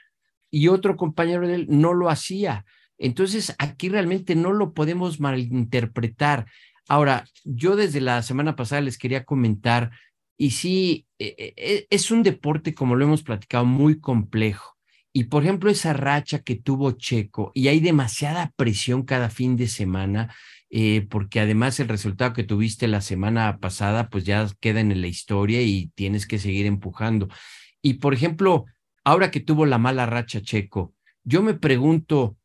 Y 0.49 0.69
otro 0.69 0.97
compañero 0.97 1.49
de 1.49 1.57
él 1.57 1.67
no 1.69 1.93
lo 1.93 2.09
hacía. 2.09 2.65
Entonces, 2.99 3.57
aquí 3.59 3.89
realmente 3.89 4.37
no 4.37 4.53
lo 4.53 4.75
podemos 4.75 5.19
malinterpretar. 5.19 6.47
Ahora, 6.87 7.27
yo 7.43 7.75
desde 7.75 8.01
la 8.01 8.23
semana 8.23 8.55
pasada 8.55 8.81
les 8.81 8.97
quería 8.97 9.25
comentar, 9.25 9.91
y 10.37 10.53
sí, 10.53 11.09
e, 11.19 11.53
e, 11.57 11.87
es 11.91 12.13
un 12.13 12.23
deporte, 12.23 12.75
como 12.75 12.95
lo 12.95 13.07
hemos 13.07 13.25
platicado, 13.25 13.65
muy 13.65 13.99
complejo. 13.99 14.77
Y 15.13 15.25
por 15.25 15.43
ejemplo, 15.43 15.71
esa 15.71 15.93
racha 15.93 16.41
que 16.41 16.57
tuvo 16.57 16.93
Checo, 16.93 17.51
y 17.55 17.69
hay 17.69 17.81
demasiada 17.81 18.53
presión 18.57 19.03
cada 19.03 19.29
fin 19.29 19.57
de 19.57 19.67
semana, 19.67 20.35
eh, 20.71 21.07
porque 21.11 21.41
además 21.41 21.81
el 21.81 21.89
resultado 21.89 22.33
que 22.33 22.45
tuviste 22.45 22.87
la 22.87 23.01
semana 23.01 23.59
pasada, 23.59 24.09
pues 24.09 24.25
ya 24.25 24.47
queda 24.61 24.81
en 24.81 25.01
la 25.01 25.09
historia 25.09 25.63
y 25.63 25.91
tienes 25.97 26.27
que 26.27 26.39
seguir 26.39 26.67
empujando. 26.67 27.29
Y 27.83 27.95
por 27.95 28.15
ejemplo, 28.15 28.67
ahora 29.03 29.33
que 29.33 29.41
tuvo 29.41 29.67
la 29.67 29.79
mala 29.79 30.07
racha 30.07 30.41
Checo, 30.41 30.95
yo 31.25 31.43
me 31.43 31.55
pregunto, 31.55 32.37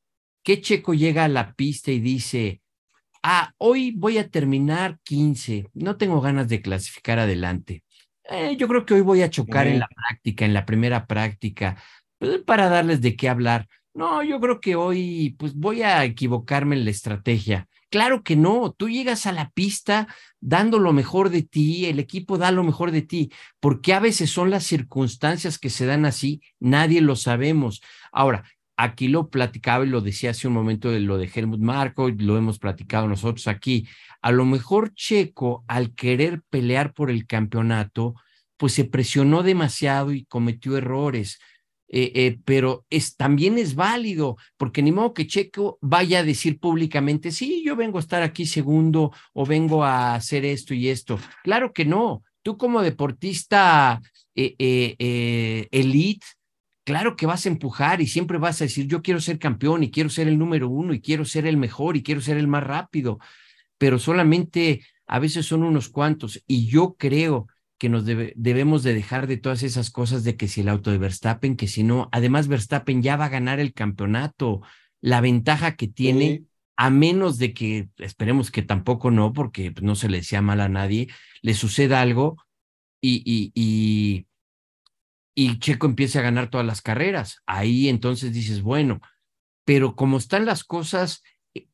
¿qué 0.43 0.59
Checo 0.59 0.95
llega 0.95 1.25
a 1.25 1.29
la 1.29 1.53
pista 1.53 1.91
y 1.91 1.99
dice, 1.99 2.61
ah, 3.21 3.53
hoy 3.57 3.91
voy 3.91 4.17
a 4.17 4.29
terminar 4.29 4.99
15, 5.03 5.67
no 5.73 5.97
tengo 5.97 6.19
ganas 6.19 6.47
de 6.47 6.63
clasificar 6.63 7.19
adelante? 7.19 7.83
Eh, 8.27 8.55
yo 8.57 8.67
creo 8.67 8.85
que 8.85 8.95
hoy 8.95 9.01
voy 9.01 9.21
a 9.21 9.29
chocar 9.29 9.67
en 9.67 9.79
la 9.79 9.87
práctica, 9.87 10.45
en 10.45 10.53
la 10.53 10.65
primera 10.65 11.05
práctica. 11.05 11.77
Pues, 12.19 12.39
para 12.43 12.69
darles 12.69 13.01
de 13.01 13.15
qué 13.15 13.29
hablar. 13.29 13.67
No, 13.93 14.23
yo 14.23 14.39
creo 14.41 14.59
que 14.59 14.75
hoy 14.75 15.35
pues 15.39 15.55
voy 15.55 15.81
a 15.81 16.03
equivocarme 16.03 16.75
en 16.75 16.83
la 16.83 16.91
estrategia. 16.91 17.67
Claro 17.89 18.23
que 18.23 18.35
no, 18.35 18.73
tú 18.77 18.89
llegas 18.89 19.25
a 19.25 19.31
la 19.31 19.51
pista 19.51 20.07
dando 20.41 20.79
lo 20.79 20.91
mejor 20.91 21.29
de 21.29 21.43
ti, 21.43 21.85
el 21.85 21.99
equipo 21.99 22.37
da 22.37 22.51
lo 22.51 22.63
mejor 22.63 22.91
de 22.91 23.03
ti, 23.03 23.31
porque 23.61 23.93
a 23.93 24.01
veces 24.01 24.29
son 24.31 24.49
las 24.49 24.65
circunstancias 24.65 25.57
que 25.57 25.69
se 25.69 25.85
dan 25.85 26.05
así, 26.05 26.41
nadie 26.59 26.99
lo 26.99 27.15
sabemos. 27.15 27.81
Ahora, 28.11 28.43
aquí 28.75 29.07
lo 29.07 29.29
platicaba 29.29 29.85
y 29.85 29.89
lo 29.89 30.01
decía 30.01 30.31
hace 30.31 30.49
un 30.49 30.55
momento 30.55 30.91
de 30.91 30.99
lo 30.99 31.17
de 31.17 31.31
Helmut 31.33 31.61
Marko, 31.61 32.09
lo 32.09 32.37
hemos 32.37 32.59
platicado 32.59 33.07
nosotros 33.07 33.47
aquí. 33.47 33.87
A 34.21 34.33
lo 34.33 34.43
mejor 34.43 34.93
Checo, 34.93 35.63
al 35.69 35.93
querer 35.95 36.41
pelear 36.49 36.93
por 36.93 37.09
el 37.09 37.25
campeonato, 37.25 38.15
pues 38.57 38.73
se 38.73 38.83
presionó 38.83 39.41
demasiado 39.41 40.11
y 40.11 40.25
cometió 40.25 40.75
errores 40.75 41.39
eh, 41.87 42.11
eh, 42.15 42.39
pero 42.45 42.85
es, 42.89 43.15
también 43.15 43.57
es 43.57 43.75
válido, 43.75 44.37
porque 44.57 44.81
ni 44.81 44.91
modo 44.91 45.13
que 45.13 45.27
Checo 45.27 45.77
vaya 45.81 46.19
a 46.19 46.23
decir 46.23 46.59
públicamente, 46.59 47.31
sí, 47.31 47.63
yo 47.65 47.75
vengo 47.75 47.97
a 47.97 48.01
estar 48.01 48.23
aquí 48.23 48.45
segundo 48.45 49.11
o 49.33 49.45
vengo 49.45 49.83
a 49.83 50.15
hacer 50.15 50.45
esto 50.45 50.73
y 50.73 50.89
esto. 50.89 51.19
Claro 51.43 51.73
que 51.73 51.85
no. 51.85 52.23
Tú 52.41 52.57
como 52.57 52.81
deportista 52.81 54.01
eh, 54.35 55.67
elite, 55.71 56.25
claro 56.83 57.15
que 57.15 57.25
vas 57.25 57.45
a 57.45 57.49
empujar 57.49 58.01
y 58.01 58.07
siempre 58.07 58.37
vas 58.37 58.61
a 58.61 58.65
decir, 58.65 58.87
yo 58.87 59.01
quiero 59.01 59.19
ser 59.19 59.39
campeón 59.39 59.83
y 59.83 59.91
quiero 59.91 60.09
ser 60.09 60.27
el 60.27 60.37
número 60.37 60.69
uno 60.69 60.93
y 60.93 61.01
quiero 61.01 61.25
ser 61.25 61.47
el 61.47 61.57
mejor 61.57 61.97
y 61.97 62.03
quiero 62.03 62.21
ser 62.21 62.37
el 62.37 62.47
más 62.47 62.63
rápido, 62.63 63.19
pero 63.77 63.99
solamente 63.99 64.85
a 65.07 65.19
veces 65.19 65.45
son 65.45 65.63
unos 65.63 65.89
cuantos 65.89 66.43
y 66.47 66.67
yo 66.67 66.95
creo 66.97 67.47
que 67.77 67.89
nos 67.89 68.05
debemos 68.05 68.83
de 68.83 68.93
dejar 68.93 69.27
de 69.27 69.37
todas 69.37 69.63
esas 69.63 69.91
cosas 69.91 70.23
de 70.23 70.37
que 70.37 70.47
si 70.47 70.61
el 70.61 70.69
auto 70.69 70.91
de 70.91 70.97
Verstappen, 70.97 71.57
que 71.57 71.67
si 71.67 71.83
no, 71.83 72.09
además 72.11 72.47
Verstappen 72.47 73.01
ya 73.01 73.17
va 73.17 73.25
a 73.25 73.29
ganar 73.29 73.59
el 73.59 73.73
campeonato, 73.73 74.61
la 75.01 75.21
ventaja 75.21 75.75
que 75.75 75.87
tiene, 75.87 76.43
a 76.77 76.89
menos 76.89 77.37
de 77.37 77.53
que, 77.53 77.89
esperemos 77.97 78.49
que 78.51 78.61
tampoco 78.61 79.11
no, 79.11 79.33
porque 79.33 79.73
no 79.81 79.95
se 79.95 80.09
le 80.09 80.17
decía 80.17 80.41
mal 80.41 80.61
a 80.61 80.69
nadie, 80.69 81.09
le 81.41 81.53
suceda 81.53 82.01
algo 82.01 82.37
y, 83.01 83.21
y, 83.25 83.51
y, 83.53 84.27
y 85.35 85.59
Checo 85.59 85.85
empiece 85.85 86.19
a 86.19 86.23
ganar 86.23 86.49
todas 86.49 86.65
las 86.65 86.81
carreras. 86.81 87.41
Ahí 87.45 87.89
entonces 87.89 88.33
dices, 88.33 88.61
bueno, 88.61 89.01
pero 89.65 89.95
como 89.95 90.17
están 90.17 90.45
las 90.45 90.63
cosas, 90.63 91.23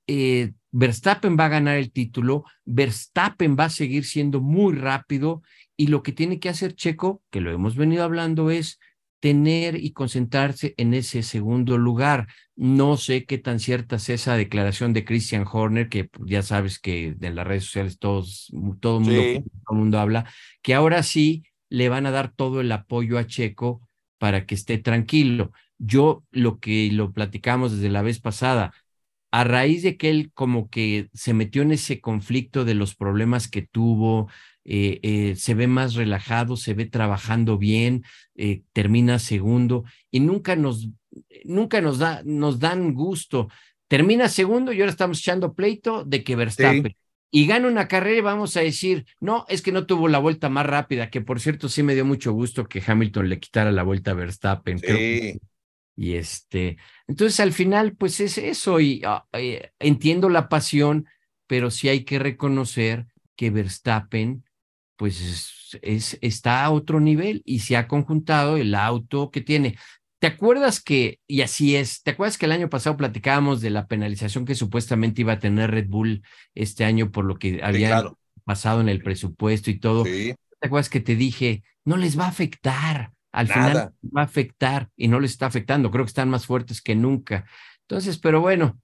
eh, 0.07 0.53
Verstappen 0.71 1.37
va 1.37 1.45
a 1.45 1.49
ganar 1.49 1.77
el 1.77 1.91
título, 1.91 2.45
Verstappen 2.65 3.57
va 3.59 3.65
a 3.65 3.69
seguir 3.69 4.05
siendo 4.05 4.41
muy 4.41 4.75
rápido 4.75 5.41
y 5.81 5.87
lo 5.87 6.03
que 6.03 6.11
tiene 6.11 6.39
que 6.39 6.47
hacer 6.47 6.75
Checo, 6.75 7.23
que 7.31 7.41
lo 7.41 7.51
hemos 7.51 7.75
venido 7.75 8.03
hablando, 8.03 8.51
es 8.51 8.79
tener 9.19 9.83
y 9.83 9.93
concentrarse 9.93 10.75
en 10.77 10.93
ese 10.93 11.23
segundo 11.23 11.79
lugar. 11.79 12.27
No 12.55 12.97
sé 12.97 13.25
qué 13.25 13.39
tan 13.39 13.59
cierta 13.59 13.95
es 13.95 14.07
esa 14.09 14.37
declaración 14.37 14.93
de 14.93 15.05
Christian 15.05 15.43
Horner, 15.51 15.89
que 15.89 16.11
ya 16.23 16.43
sabes 16.43 16.77
que 16.77 17.15
en 17.19 17.35
las 17.35 17.47
redes 17.47 17.63
sociales 17.63 17.97
todos, 17.97 18.53
todo 18.79 18.99
el 18.99 19.05
mundo, 19.05 19.49
todo 19.65 19.75
mundo 19.75 19.99
habla, 19.99 20.31
que 20.61 20.75
ahora 20.75 21.01
sí 21.01 21.45
le 21.67 21.89
van 21.89 22.05
a 22.05 22.11
dar 22.11 22.31
todo 22.31 22.61
el 22.61 22.71
apoyo 22.71 23.17
a 23.17 23.25
Checo 23.25 23.81
para 24.19 24.45
que 24.45 24.53
esté 24.53 24.77
tranquilo. 24.77 25.51
Yo 25.79 26.23
lo 26.29 26.59
que 26.59 26.91
lo 26.91 27.11
platicamos 27.11 27.71
desde 27.71 27.89
la 27.89 28.03
vez 28.03 28.19
pasada, 28.19 28.71
a 29.31 29.45
raíz 29.45 29.81
de 29.81 29.97
que 29.97 30.09
él 30.09 30.31
como 30.33 30.69
que 30.69 31.09
se 31.13 31.33
metió 31.33 31.61
en 31.61 31.71
ese 31.71 32.01
conflicto 32.01 32.65
de 32.65 32.73
los 32.73 32.95
problemas 32.95 33.47
que 33.47 33.61
tuvo, 33.61 34.29
eh, 34.65 34.99
eh, 35.01 35.35
se 35.37 35.53
ve 35.53 35.67
más 35.67 35.95
relajado, 35.95 36.57
se 36.57 36.73
ve 36.73 36.85
trabajando 36.85 37.57
bien, 37.57 38.03
eh, 38.35 38.61
termina 38.73 39.19
segundo 39.19 39.85
y 40.11 40.19
nunca 40.19 40.55
nos, 40.55 40.89
nunca 41.45 41.81
nos, 41.81 41.97
da, 41.97 42.21
nos 42.25 42.59
dan 42.59 42.93
gusto. 42.93 43.47
Termina 43.87 44.27
segundo 44.27 44.73
y 44.73 44.81
ahora 44.81 44.91
estamos 44.91 45.19
echando 45.19 45.53
pleito 45.53 46.03
de 46.03 46.23
que 46.23 46.35
Verstappen. 46.35 46.95
Y 47.33 47.47
gana 47.47 47.69
una 47.69 47.87
carrera 47.87 48.17
y 48.17 48.21
vamos 48.21 48.57
a 48.57 48.61
decir, 48.61 49.05
no, 49.21 49.45
es 49.47 49.61
que 49.61 49.71
no 49.71 49.85
tuvo 49.85 50.09
la 50.09 50.19
vuelta 50.19 50.49
más 50.49 50.65
rápida, 50.65 51.09
que 51.09 51.21
por 51.21 51.39
cierto 51.39 51.69
sí 51.69 51.81
me 51.81 51.95
dio 51.95 52.03
mucho 52.03 52.33
gusto 52.33 52.65
que 52.67 52.83
Hamilton 52.85 53.29
le 53.29 53.39
quitara 53.39 53.71
la 53.71 53.83
vuelta 53.83 54.11
a 54.11 54.15
Verstappen. 54.15 54.81
Y 56.01 56.15
este, 56.15 56.77
entonces 57.05 57.39
al 57.39 57.53
final, 57.53 57.95
pues 57.95 58.19
es 58.21 58.39
eso, 58.39 58.79
y 58.79 59.03
ah, 59.05 59.27
entiendo 59.77 60.29
la 60.29 60.49
pasión, 60.49 61.05
pero 61.45 61.69
sí 61.69 61.89
hay 61.89 62.05
que 62.05 62.17
reconocer 62.17 63.05
que 63.35 63.51
Verstappen 63.51 64.43
pues 64.95 65.77
es, 65.83 66.17
está 66.21 66.65
a 66.65 66.71
otro 66.71 66.99
nivel 66.99 67.43
y 67.45 67.59
se 67.59 67.77
ha 67.77 67.87
conjuntado 67.87 68.57
el 68.57 68.73
auto 68.73 69.29
que 69.29 69.41
tiene. 69.41 69.77
¿Te 70.17 70.25
acuerdas 70.25 70.81
que, 70.81 71.19
y 71.27 71.41
así 71.41 71.75
es, 71.75 72.01
¿te 72.01 72.09
acuerdas 72.09 72.39
que 72.39 72.47
el 72.47 72.53
año 72.53 72.67
pasado 72.67 72.97
platicábamos 72.97 73.61
de 73.61 73.69
la 73.69 73.85
penalización 73.85 74.45
que 74.45 74.55
supuestamente 74.55 75.21
iba 75.21 75.33
a 75.33 75.39
tener 75.39 75.69
Red 75.69 75.87
Bull 75.87 76.23
este 76.55 76.83
año 76.83 77.11
por 77.11 77.25
lo 77.25 77.37
que 77.37 77.61
había 77.61 78.11
pasado 78.43 78.81
en 78.81 78.89
el 78.89 79.03
presupuesto 79.03 79.69
y 79.69 79.77
todo? 79.77 80.03
¿Te 80.03 80.35
acuerdas 80.59 80.89
que 80.89 80.99
te 80.99 81.15
dije, 81.15 81.63
no 81.85 81.95
les 81.95 82.17
va 82.17 82.25
a 82.25 82.29
afectar? 82.29 83.11
Al 83.31 83.47
final 83.47 83.93
va 84.15 84.21
a 84.21 84.25
afectar 84.25 84.89
y 84.95 85.07
no 85.07 85.19
les 85.19 85.31
está 85.31 85.45
afectando. 85.45 85.91
Creo 85.91 86.05
que 86.05 86.09
están 86.09 86.29
más 86.29 86.45
fuertes 86.45 86.81
que 86.81 86.95
nunca. 86.95 87.45
Entonces, 87.81 88.17
pero 88.17 88.41
bueno, 88.41 88.79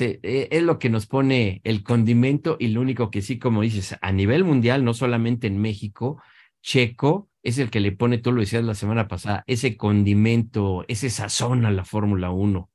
e, 0.00 0.48
es 0.50 0.62
lo 0.62 0.78
que 0.78 0.90
nos 0.90 1.06
pone 1.06 1.60
el 1.64 1.82
condimento 1.82 2.56
y 2.58 2.68
lo 2.68 2.80
único 2.80 3.10
que 3.10 3.22
sí, 3.22 3.38
como 3.38 3.62
dices, 3.62 3.96
a 4.00 4.12
nivel 4.12 4.44
mundial, 4.44 4.84
no 4.84 4.94
solamente 4.94 5.46
en 5.46 5.58
México, 5.60 6.22
Checo 6.62 7.28
es 7.42 7.58
el 7.58 7.70
que 7.70 7.80
le 7.80 7.92
pone, 7.92 8.18
tú 8.18 8.32
lo 8.32 8.40
decías 8.40 8.64
la 8.64 8.74
semana 8.74 9.08
pasada, 9.08 9.44
ese 9.46 9.76
condimento, 9.76 10.84
ese 10.88 11.10
sazón 11.10 11.64
a 11.64 11.70
la 11.70 11.84
Fórmula 11.84 12.30
1. 12.30 12.70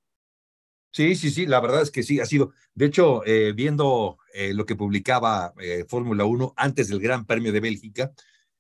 Sí, 0.92 1.16
sí, 1.16 1.32
sí, 1.32 1.46
la 1.48 1.60
verdad 1.60 1.82
es 1.82 1.90
que 1.90 2.04
sí, 2.04 2.20
ha 2.20 2.26
sido. 2.26 2.54
De 2.76 2.86
hecho, 2.86 3.26
eh, 3.26 3.52
viendo 3.54 4.20
eh, 4.34 4.54
lo 4.54 4.66
que 4.66 4.76
publicaba 4.76 5.54
eh, 5.60 5.86
Fórmula 5.88 6.24
1 6.26 6.54
antes 6.56 6.88
del 6.88 7.00
Gran 7.00 7.26
Premio 7.26 7.52
de 7.52 7.60
Bélgica, 7.60 8.14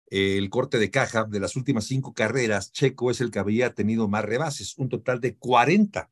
el 0.07 0.49
corte 0.49 0.77
de 0.77 0.91
caja 0.91 1.25
de 1.25 1.39
las 1.39 1.55
últimas 1.55 1.85
cinco 1.85 2.13
carreras, 2.13 2.71
Checo 2.71 3.11
es 3.11 3.21
el 3.21 3.31
que 3.31 3.39
había 3.39 3.73
tenido 3.73 4.07
más 4.07 4.25
rebases, 4.25 4.77
un 4.77 4.89
total 4.89 5.19
de 5.19 5.35
40 5.37 6.09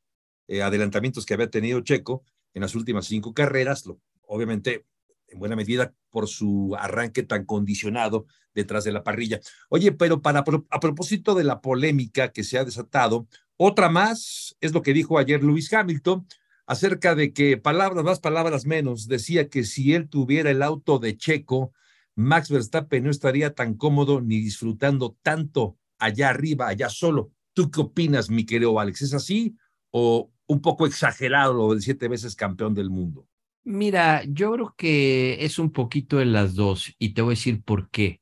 adelantamientos 0.62 1.24
que 1.24 1.34
había 1.34 1.50
tenido 1.50 1.80
Checo 1.80 2.24
en 2.54 2.62
las 2.62 2.74
últimas 2.74 3.06
cinco 3.06 3.32
carreras, 3.32 3.86
lo, 3.86 4.00
obviamente 4.26 4.84
en 5.28 5.38
buena 5.38 5.56
medida 5.56 5.94
por 6.10 6.28
su 6.28 6.76
arranque 6.78 7.22
tan 7.22 7.44
condicionado 7.44 8.26
detrás 8.54 8.84
de 8.84 8.92
la 8.92 9.02
parrilla. 9.02 9.40
Oye, 9.68 9.92
pero 9.92 10.20
para 10.20 10.44
a 10.70 10.80
propósito 10.80 11.34
de 11.34 11.44
la 11.44 11.60
polémica 11.60 12.32
que 12.32 12.44
se 12.44 12.58
ha 12.58 12.64
desatado, 12.64 13.26
otra 13.56 13.88
más 13.88 14.56
es 14.60 14.72
lo 14.72 14.82
que 14.82 14.92
dijo 14.92 15.18
ayer 15.18 15.42
Luis 15.42 15.72
Hamilton 15.72 16.26
acerca 16.66 17.14
de 17.14 17.32
que 17.32 17.56
palabras 17.56 18.04
más, 18.04 18.20
palabras 18.20 18.66
menos, 18.66 19.08
decía 19.08 19.48
que 19.48 19.64
si 19.64 19.94
él 19.94 20.08
tuviera 20.08 20.50
el 20.50 20.62
auto 20.62 20.98
de 20.98 21.16
Checo, 21.16 21.72
Max 22.14 22.50
Verstappen 22.50 23.04
no 23.04 23.10
estaría 23.10 23.54
tan 23.54 23.74
cómodo 23.74 24.20
ni 24.20 24.36
disfrutando 24.38 25.16
tanto 25.22 25.78
allá 25.98 26.30
arriba, 26.30 26.68
allá 26.68 26.88
solo. 26.88 27.32
¿Tú 27.54 27.70
qué 27.70 27.80
opinas, 27.80 28.30
mi 28.30 28.44
querido 28.44 28.78
Alex? 28.78 29.02
¿Es 29.02 29.14
así 29.14 29.56
o 29.90 30.30
un 30.46 30.60
poco 30.60 30.86
exagerado 30.86 31.54
lo 31.54 31.70
del 31.70 31.82
siete 31.82 32.08
veces 32.08 32.36
campeón 32.36 32.74
del 32.74 32.90
mundo? 32.90 33.26
Mira, 33.64 34.24
yo 34.24 34.52
creo 34.52 34.74
que 34.76 35.44
es 35.44 35.58
un 35.58 35.70
poquito 35.70 36.18
de 36.18 36.24
las 36.26 36.54
dos 36.54 36.94
y 36.98 37.10
te 37.10 37.22
voy 37.22 37.32
a 37.32 37.36
decir 37.36 37.62
por 37.62 37.90
qué. 37.90 38.20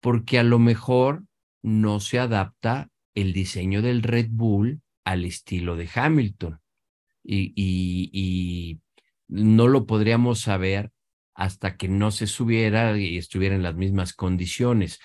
Porque 0.00 0.38
a 0.38 0.44
lo 0.44 0.58
mejor 0.58 1.24
no 1.62 2.00
se 2.00 2.18
adapta 2.18 2.90
el 3.14 3.32
diseño 3.32 3.82
del 3.82 4.02
Red 4.02 4.28
Bull 4.30 4.80
al 5.04 5.24
estilo 5.24 5.76
de 5.76 5.88
Hamilton 5.92 6.60
y, 7.26 7.52
y, 7.56 8.80
no 9.28 9.66
lo 9.66 9.86
podríamos 9.86 10.40
saber 10.40 10.92
hasta 11.36 11.76
que 11.76 11.88
no 11.88 12.10
se 12.10 12.26
subiera 12.26 12.98
y 12.98 13.18
estuviera 13.18 13.54
en 13.54 13.62
las 13.62 13.76
mismas 13.76 14.14
condiciones. 14.14 14.98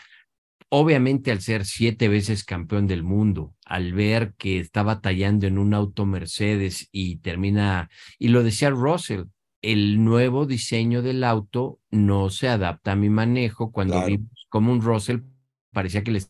Obviamente 0.70 1.32
al 1.32 1.42
ser 1.42 1.66
siete 1.66 2.08
veces 2.08 2.46
campeón 2.46 2.88
del 2.88 3.04
mundo, 3.04 3.54
al 3.66 3.92
ver 3.94 4.34
que 4.38 4.60
está 4.60 4.82
batallando 4.84 5.46
en 5.46 5.58
un 5.58 5.74
auto 5.74 6.06
Mercedes 6.06 6.88
y 6.94 7.18
termina, 7.18 7.90
y 8.18 8.30
lo 8.30 8.44
decía 8.44 8.70
Russell, 8.70 9.26
el 9.62 10.04
nuevo 10.04 10.46
diseño 10.46 11.02
del 11.02 11.26
auto 11.26 11.80
no 11.92 12.30
se 12.30 12.48
adapta 12.48 12.94
a 12.94 12.96
mi 12.96 13.10
manejo. 13.10 13.72
Cuando 13.72 14.04
vimos 14.06 14.48
como 14.50 14.72
un 14.72 14.82
Russell 14.82 15.20
parecía 15.72 16.04
que 16.04 16.12
le 16.12 16.22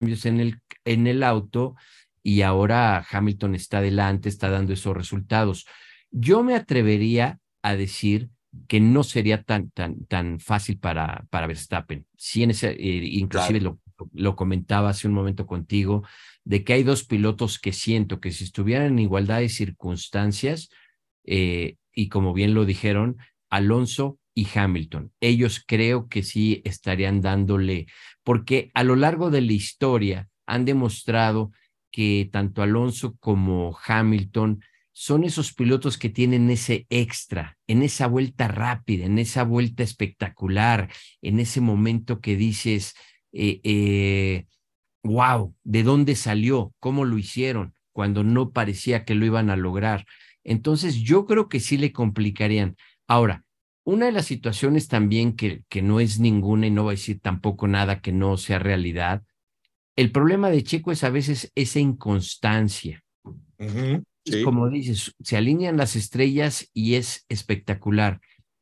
en 0.00 0.40
el, 0.40 0.60
en 0.84 1.06
el 1.06 1.22
auto 1.22 1.76
y 2.22 2.42
ahora 2.42 3.04
Hamilton 3.10 3.54
está 3.54 3.78
adelante, 3.78 4.28
está 4.28 4.50
dando 4.50 4.74
esos 4.74 4.94
resultados. 4.94 5.66
Yo 6.16 6.44
me 6.44 6.54
atrevería 6.54 7.40
a 7.62 7.74
decir 7.74 8.30
que 8.68 8.78
no 8.78 9.02
sería 9.02 9.42
tan, 9.42 9.70
tan, 9.70 10.04
tan 10.06 10.38
fácil 10.38 10.78
para, 10.78 11.26
para 11.28 11.48
Verstappen. 11.48 12.06
Sí, 12.16 12.44
en 12.44 12.52
ese, 12.52 12.70
eh, 12.70 13.04
inclusive 13.04 13.60
lo, 13.60 13.80
lo 14.12 14.36
comentaba 14.36 14.90
hace 14.90 15.08
un 15.08 15.14
momento 15.14 15.44
contigo, 15.44 16.04
de 16.44 16.62
que 16.62 16.74
hay 16.74 16.84
dos 16.84 17.04
pilotos 17.04 17.58
que 17.58 17.72
siento 17.72 18.20
que 18.20 18.30
si 18.30 18.44
estuvieran 18.44 18.92
en 18.92 18.98
igualdad 19.00 19.40
de 19.40 19.48
circunstancias, 19.48 20.68
eh, 21.24 21.78
y 21.92 22.08
como 22.08 22.32
bien 22.32 22.54
lo 22.54 22.64
dijeron, 22.64 23.16
Alonso 23.50 24.20
y 24.36 24.46
Hamilton, 24.54 25.12
ellos 25.20 25.64
creo 25.66 26.08
que 26.08 26.22
sí 26.22 26.62
estarían 26.64 27.22
dándole, 27.22 27.86
porque 28.22 28.70
a 28.74 28.84
lo 28.84 28.94
largo 28.94 29.30
de 29.30 29.40
la 29.40 29.52
historia 29.52 30.28
han 30.46 30.64
demostrado 30.64 31.50
que 31.90 32.28
tanto 32.30 32.62
Alonso 32.62 33.16
como 33.18 33.76
Hamilton 33.84 34.60
son 34.96 35.24
esos 35.24 35.52
pilotos 35.52 35.98
que 35.98 36.08
tienen 36.08 36.48
ese 36.50 36.86
extra, 36.88 37.58
en 37.66 37.82
esa 37.82 38.06
vuelta 38.06 38.46
rápida, 38.46 39.06
en 39.06 39.18
esa 39.18 39.42
vuelta 39.42 39.82
espectacular, 39.82 40.88
en 41.20 41.40
ese 41.40 41.60
momento 41.60 42.20
que 42.20 42.36
dices, 42.36 42.94
eh, 43.32 43.60
eh, 43.64 44.46
wow, 45.02 45.52
¿de 45.64 45.82
dónde 45.82 46.14
salió? 46.14 46.72
¿Cómo 46.78 47.04
lo 47.04 47.18
hicieron? 47.18 47.74
Cuando 47.92 48.22
no 48.22 48.52
parecía 48.52 49.04
que 49.04 49.16
lo 49.16 49.26
iban 49.26 49.50
a 49.50 49.56
lograr. 49.56 50.06
Entonces, 50.44 51.00
yo 51.00 51.26
creo 51.26 51.48
que 51.48 51.58
sí 51.58 51.76
le 51.76 51.92
complicarían. 51.92 52.76
Ahora, 53.08 53.44
una 53.82 54.06
de 54.06 54.12
las 54.12 54.26
situaciones 54.26 54.86
también 54.86 55.34
que, 55.34 55.64
que 55.68 55.82
no 55.82 55.98
es 55.98 56.20
ninguna 56.20 56.68
y 56.68 56.70
no 56.70 56.84
voy 56.84 56.92
a 56.92 56.96
decir 56.96 57.18
tampoco 57.18 57.66
nada 57.66 58.00
que 58.00 58.12
no 58.12 58.36
sea 58.36 58.60
realidad, 58.60 59.24
el 59.96 60.12
problema 60.12 60.50
de 60.50 60.62
Checo 60.62 60.92
es 60.92 61.02
a 61.02 61.10
veces 61.10 61.50
esa 61.56 61.80
inconstancia. 61.80 63.02
Como 64.42 64.68
dices, 64.70 65.14
se 65.22 65.36
alinean 65.36 65.76
las 65.76 65.96
estrellas 65.96 66.70
y 66.72 66.94
es 66.94 67.26
espectacular. 67.28 68.20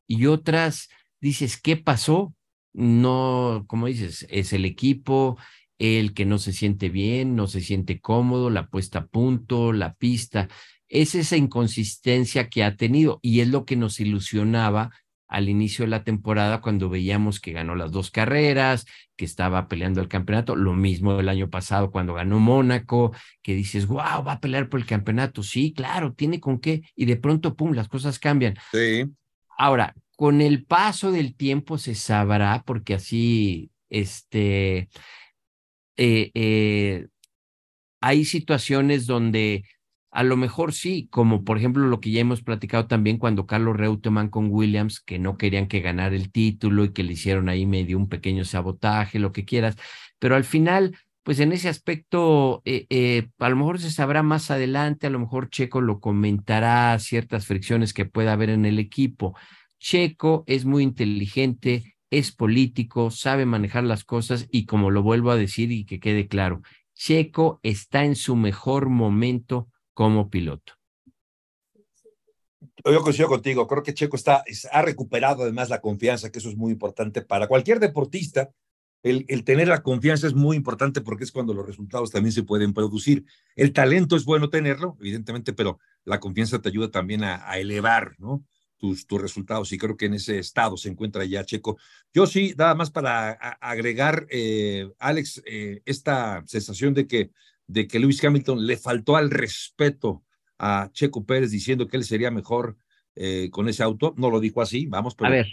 Y 0.09 0.27
otras, 0.27 0.89
dices, 1.21 1.61
¿qué 1.61 1.77
pasó? 1.77 2.35
No, 2.73 3.65
como 3.69 3.87
dices, 3.87 4.27
es 4.31 4.53
el 4.53 4.65
equipo, 4.65 5.39
el 5.79 6.15
que 6.15 6.25
no 6.25 6.39
se 6.39 6.53
siente 6.53 6.89
bien, 6.89 7.37
no 7.37 7.47
se 7.47 7.61
siente 7.61 8.01
cómodo, 8.01 8.51
la 8.51 8.69
puesta 8.69 9.01
a 9.01 9.07
punto, 9.07 9.73
la 9.73 9.95
pista. 9.95 10.49
Es 10.89 11.15
esa 11.15 11.37
inconsistencia 11.37 12.49
que 12.49 12.65
ha 12.65 12.77
tenido 12.77 13.19
y 13.23 13.41
es 13.41 13.49
lo 13.49 13.65
que 13.65 13.77
nos 13.77 14.01
ilusionaba 14.01 14.91
al 15.33 15.49
inicio 15.49 15.87
de 15.87 15.91
la 15.91 16.05
temporada 16.05 16.61
cuando 16.61 16.91
veíamos 16.91 17.41
que 17.41 17.53
ganó 17.53 17.75
las 17.75 17.91
dos 17.91 18.11
carreras, 18.11 18.85
que 19.17 19.25
estaba 19.25 19.67
peleando 19.67 20.03
el 20.03 20.09
campeonato, 20.09 20.57
lo 20.57 20.75
mismo 20.75 21.19
el 21.19 21.29
año 21.31 21.49
pasado 21.49 21.91
cuando 21.91 22.13
ganó 22.13 22.39
Mónaco, 22.39 23.15
que 23.43 23.55
dices, 23.55 23.87
wow, 23.87 24.23
va 24.27 24.33
a 24.33 24.41
pelear 24.41 24.69
por 24.69 24.79
el 24.79 24.85
campeonato, 24.85 25.43
sí, 25.43 25.73
claro, 25.73 26.13
tiene 26.13 26.39
con 26.39 26.61
qué, 26.61 26.83
y 26.95 27.07
de 27.07 27.17
pronto, 27.17 27.57
pum, 27.57 27.73
las 27.73 27.89
cosas 27.89 28.19
cambian. 28.19 28.57
Sí. 28.73 29.07
Ahora, 29.57 29.95
con 30.17 30.43
el 30.43 30.67
paso 30.67 31.11
del 31.11 31.35
tiempo 31.35 31.79
se 31.79 31.95
sabrá, 31.95 32.63
porque 32.67 32.93
así, 32.93 33.71
este, 33.89 34.91
eh, 35.97 36.31
eh, 36.35 37.07
hay 38.03 38.27
situaciones 38.27 39.07
donde 39.07 39.65
a 40.13 40.23
lo 40.23 40.37
mejor 40.37 40.75
sí, 40.75 41.09
como 41.11 41.43
por 41.43 41.57
ejemplo 41.57 41.87
lo 41.87 41.99
que 42.01 42.11
ya 42.11 42.21
hemos 42.21 42.43
platicado 42.43 42.87
también 42.87 43.17
cuando 43.17 43.47
Carlos 43.47 43.79
Reutemann 43.79 44.29
con 44.29 44.49
Williams, 44.51 45.01
que 45.01 45.19
no 45.19 45.39
querían 45.39 45.69
que 45.69 45.81
ganara 45.81 46.15
el 46.15 46.31
título 46.31 46.85
y 46.85 46.93
que 46.93 47.03
le 47.03 47.15
hicieron 47.15 47.49
ahí 47.49 47.65
medio 47.65 47.97
un 47.97 48.11
pequeño 48.11 48.45
sabotaje, 48.45 49.19
lo 49.19 49.33
que 49.33 49.47
quieras, 49.47 49.77
pero 50.19 50.37
al 50.37 50.45
final, 50.45 50.97
pues 51.23 51.41
en 51.41 51.53
ese 51.53 51.71
aspecto, 51.71 52.61
eh, 52.67 53.29
a 53.39 53.49
lo 53.49 53.57
mejor 53.57 53.81
se 53.81 53.91
sabrá 53.91 54.23
más 54.23 54.51
adelante, 54.51 55.07
a 55.07 55.11
lo 55.11 55.19
mejor 55.19 55.49
Checo 55.49 55.81
lo 55.81 55.99
comentará, 55.99 56.99
ciertas 56.99 57.47
fricciones 57.47 57.95
que 57.95 58.05
pueda 58.05 58.35
haber 58.35 58.51
en 58.51 58.67
el 58.67 58.79
equipo. 58.79 59.35
Checo 59.81 60.45
es 60.47 60.67
muy 60.67 60.83
inteligente, 60.83 61.95
es 62.11 62.33
político, 62.33 63.11
sabe 63.11 63.47
manejar 63.47 63.85
las 63.85 64.05
cosas 64.05 64.47
y 64.51 64.67
como 64.67 64.91
lo 64.91 65.03
vuelvo 65.03 65.31
a 65.31 65.37
decir 65.37 65.73
y 65.73 65.87
que 65.87 66.01
quede 66.01 66.29
claro, 66.29 66.61
Checo 66.95 67.61
está 67.63 68.05
en 68.05 68.15
su 68.15 68.37
mejor 68.37 68.91
momento 68.91 69.72
como 69.95 70.31
piloto. 70.31 70.75
Yo 72.85 73.03
coincido 73.03 73.29
contigo, 73.29 73.67
creo 73.67 73.83
que 73.83 73.95
Checo 73.95 74.17
está, 74.17 74.45
ha 74.73 74.83
recuperado 74.83 75.43
además 75.43 75.69
la 75.69 75.81
confianza, 75.81 76.31
que 76.31 76.39
eso 76.39 76.49
es 76.49 76.57
muy 76.57 76.73
importante 76.73 77.23
para 77.23 77.47
cualquier 77.47 77.79
deportista. 77.79 78.51
El, 79.03 79.25
el, 79.29 79.45
tener 79.45 79.69
la 79.69 79.83
confianza 79.83 80.29
es 80.29 80.35
muy 80.35 80.57
importante 80.57 81.01
porque 81.01 81.25
es 81.25 81.33
cuando 81.33 81.55
los 81.55 81.67
resultados 81.67 82.11
también 82.11 82.33
se 82.33 82.45
pueden 82.45 82.73
producir. 82.73 83.25
El 83.57 83.73
talento 83.73 84.17
es 84.17 84.25
bueno 84.25 84.49
tenerlo, 84.49 84.97
evidentemente, 85.01 85.53
pero 85.53 85.81
la 86.05 86.21
confianza 86.21 86.61
te 86.61 86.69
ayuda 86.69 86.91
también 86.91 87.25
a, 87.25 87.59
elevar, 87.59 88.15
¿no? 88.19 88.45
tus, 88.79 89.07
resultados 89.11 89.73
y 89.73 89.79
creo 89.79 89.97
que 89.97 90.07
en 90.07 90.15
ese 90.15 90.39
estado 90.39 90.77
se 90.77 90.89
encuentra 90.89 91.25
ya 91.25 91.45
Checo. 91.45 91.79
Yo 92.13 92.27
sí, 92.27 92.55
nada 92.57 92.75
más 92.75 92.91
para 92.91 93.33
agregar, 93.61 94.27
eh, 94.29 94.89
Alex, 94.99 95.43
eh, 95.47 95.83
esta 95.85 96.43
sensación 96.47 96.95
de 96.95 97.07
que, 97.07 97.31
de 97.67 97.87
que 97.87 97.99
Lewis 97.99 98.23
Hamilton 98.23 98.67
le 98.67 98.77
faltó 98.77 99.17
al 99.17 99.31
respeto 99.31 100.25
a 100.59 100.91
Checo 100.93 101.25
Pérez 101.25 101.51
diciendo 101.51 101.89
que 101.89 101.97
él 101.97 102.05
sería 102.05 102.31
mejor 102.31 102.77
eh, 103.15 103.49
con 103.51 103.69
ese 103.69 103.83
auto. 103.83 104.15
No 104.17 104.31
lo 104.31 104.41
dijo 104.41 104.61
así, 104.61 104.87
vamos, 104.87 105.15
pero 105.15 105.31
ver. 105.31 105.47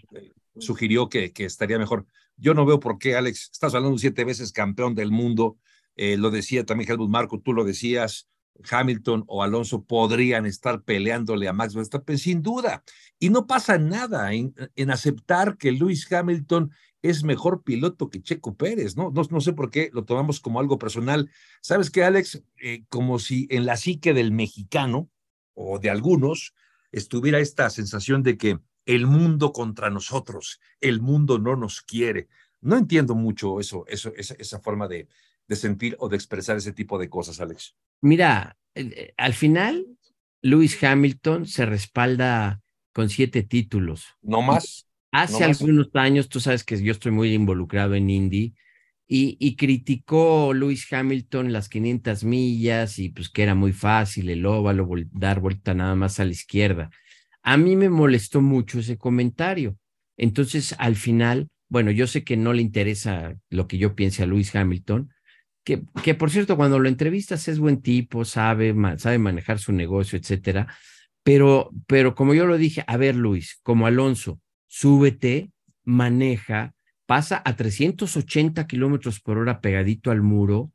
sugirió 0.58 1.10
que, 1.10 1.32
que 1.32 1.46
estaría 1.46 1.78
mejor. 1.78 2.06
Yo 2.38 2.54
no 2.54 2.66
veo 2.66 2.80
por 2.80 2.98
qué, 2.98 3.16
Alex, 3.16 3.50
estás 3.52 3.74
hablando 3.76 3.98
siete 3.98 4.24
veces 4.24 4.52
campeón 4.52 4.96
del 4.96 5.12
mundo, 5.12 5.58
lo 5.98 6.32
decía 6.32 6.66
también 6.66 6.90
Helmut 6.90 7.10
Marco, 7.10 7.42
tú 7.42 7.52
lo 7.52 7.66
decías, 7.66 8.30
Hamilton 8.70 9.24
o 9.28 9.44
Alonso 9.44 9.84
podrían 9.84 10.46
estar 10.46 10.84
peleándole 10.84 11.48
a 11.48 11.54
Max 11.54 11.74
Verstappen 11.74 12.18
sin 12.18 12.42
duda. 12.42 12.84
Y 13.20 13.30
no 13.30 13.48
pasa 13.48 13.78
nada 13.78 14.34
en, 14.34 14.54
aceptar 14.90 15.58
que 15.58 15.72
Lewis 15.72 16.12
Hamilton 16.12 16.72
es 17.02 17.24
mejor 17.24 17.64
piloto 17.64 18.10
que 18.10 18.22
Checo 18.22 18.56
Pérez, 18.56 18.96
¿no? 18.96 19.12
No, 19.12 19.22
no 19.30 19.42
sé 19.42 19.54
por 19.54 19.70
qué 19.70 19.90
lo 19.94 20.04
tomamos 20.04 20.40
como 20.40 20.60
algo 20.60 20.78
personal. 20.78 21.30
¿Sabes 21.62 21.90
qué, 21.90 22.04
Alex? 22.04 22.44
Eh, 22.62 22.84
como 22.90 23.20
si 23.20 23.48
en 23.50 23.66
la 23.66 23.78
psique 23.78 24.14
del 24.14 24.32
mexicano 24.32 25.10
o 25.54 25.80
de 25.80 25.90
algunos 25.90 26.54
estuviera 26.92 27.40
esta 27.40 27.70
sensación 27.70 28.24
de 28.24 28.38
que 28.38 28.60
el 28.86 29.06
mundo 29.06 29.54
contra 29.54 29.90
nosotros, 29.90 30.60
el 30.82 31.00
mundo 31.00 31.38
no 31.40 31.56
nos 31.56 31.82
quiere. 31.82 32.28
No 32.62 32.78
entiendo 32.78 33.16
mucho 33.16 33.60
eso, 33.60 33.86
eso 33.88 34.12
esa, 34.18 34.34
esa 34.38 34.60
forma 34.60 34.88
de, 34.88 35.08
de 35.48 35.56
sentir 35.56 35.96
o 36.00 36.10
de 36.10 36.16
expresar 36.16 36.58
ese 36.58 36.74
tipo 36.74 36.98
de 36.98 37.10
cosas, 37.10 37.40
Alex? 37.40 37.76
Mira, 38.02 38.58
eh, 38.76 39.14
al 39.18 39.34
final, 39.34 39.86
Lewis 40.42 40.82
Hamilton 40.82 41.46
se 41.46 41.66
respalda 41.66 42.62
con 42.94 43.10
siete 43.10 43.44
títulos. 43.44 44.06
No 44.22 44.42
más. 44.42 44.89
Hace 45.12 45.44
algunos 45.44 45.90
años, 45.96 46.30
tú 46.30 46.40
sabes 46.40 46.64
que 46.64 46.82
yo 46.82 46.92
estoy 46.92 47.12
muy 47.12 47.34
involucrado 47.34 47.96
en 47.96 48.10
Indy, 48.10 48.54
y, 49.12 49.38
y, 49.40 49.56
criticó 49.56 50.54
Lewis 50.54 50.92
Hamilton 50.94 51.52
las 51.52 51.68
500 51.68 52.24
millas 52.24 53.00
y 53.00 53.10
pues 53.10 53.30
que 53.30 53.42
era 53.42 53.56
muy 53.56 53.74
fácil 53.74 54.30
el 54.30 54.46
óvalo, 54.46 54.88
dar 55.12 55.40
vuelta 55.40 55.74
nada 55.74 55.96
más 55.96 56.20
a 56.20 56.26
la 56.26 56.32
izquierda. 56.32 56.92
A 57.42 57.58
mí 57.58 57.76
me 57.76 57.90
molestó 57.90 58.40
mucho 58.40 58.78
ese 58.78 59.00
comentario. 59.00 59.78
Entonces, 60.16 60.76
al 60.78 60.96
final, 60.96 61.50
bueno, 61.70 61.90
yo 61.90 62.06
sé 62.06 62.24
que 62.24 62.38
no 62.38 62.54
le 62.54 62.62
interesa 62.62 63.36
lo 63.50 63.68
que 63.68 63.80
yo 63.80 63.96
piense 63.96 64.22
a 64.22 64.28
Lewis 64.28 64.56
Hamilton, 64.56 65.12
que, 65.64 65.82
que 66.04 66.14
por 66.14 66.30
cierto, 66.30 66.56
cuando 66.56 66.78
lo 66.78 66.88
entrevistas 66.88 67.48
es 67.48 67.58
buen 67.58 67.82
tipo, 67.82 68.26
sabe, 68.26 68.76
sabe 68.98 69.18
manejar 69.18 69.58
su 69.58 69.72
negocio, 69.72 70.20
etcétera. 70.20 70.68
Pero, 71.24 71.72
pero 71.88 72.14
como 72.14 72.36
yo 72.36 72.46
lo 72.46 72.58
dije, 72.58 72.84
a 72.86 72.98
ver, 72.98 73.16
Luis, 73.16 73.60
como 73.64 73.88
Alonso, 73.88 74.40
súbete, 74.70 75.52
maneja, 75.84 76.74
pasa 77.06 77.42
a 77.44 77.56
380 77.56 78.68
kilómetros 78.68 79.20
por 79.20 79.38
hora 79.40 79.60
pegadito 79.60 80.12
al 80.12 80.22
muro 80.22 80.72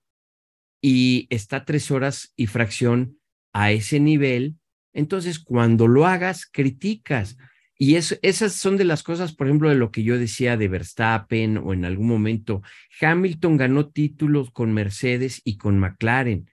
y 0.83 1.27
está 1.31 1.65
tres 1.65 1.91
horas 1.91 2.35
y 2.37 2.49
fracción 2.49 3.19
a 3.55 3.71
ese 3.71 4.01
nivel, 4.01 4.57
entonces 4.93 5.39
cuando 5.39 5.89
lo 5.89 6.07
hagas, 6.07 6.45
criticas. 6.45 7.39
Y 7.77 7.97
esas 7.97 8.53
son 8.53 8.77
de 8.77 8.85
las 8.85 9.03
cosas, 9.03 9.35
por 9.35 9.47
ejemplo, 9.47 9.69
de 9.69 9.75
lo 9.75 9.91
que 9.91 10.05
yo 10.05 10.17
decía 10.19 10.57
de 10.57 10.69
Verstappen 10.69 11.59
o 11.59 11.73
en 11.73 11.85
algún 11.85 12.07
momento. 12.07 12.63
Hamilton 13.01 13.57
ganó 13.57 13.89
títulos 13.89 14.53
con 14.53 14.73
Mercedes 14.73 15.41
y 15.45 15.57
con 15.57 15.79
McLaren. 15.81 16.49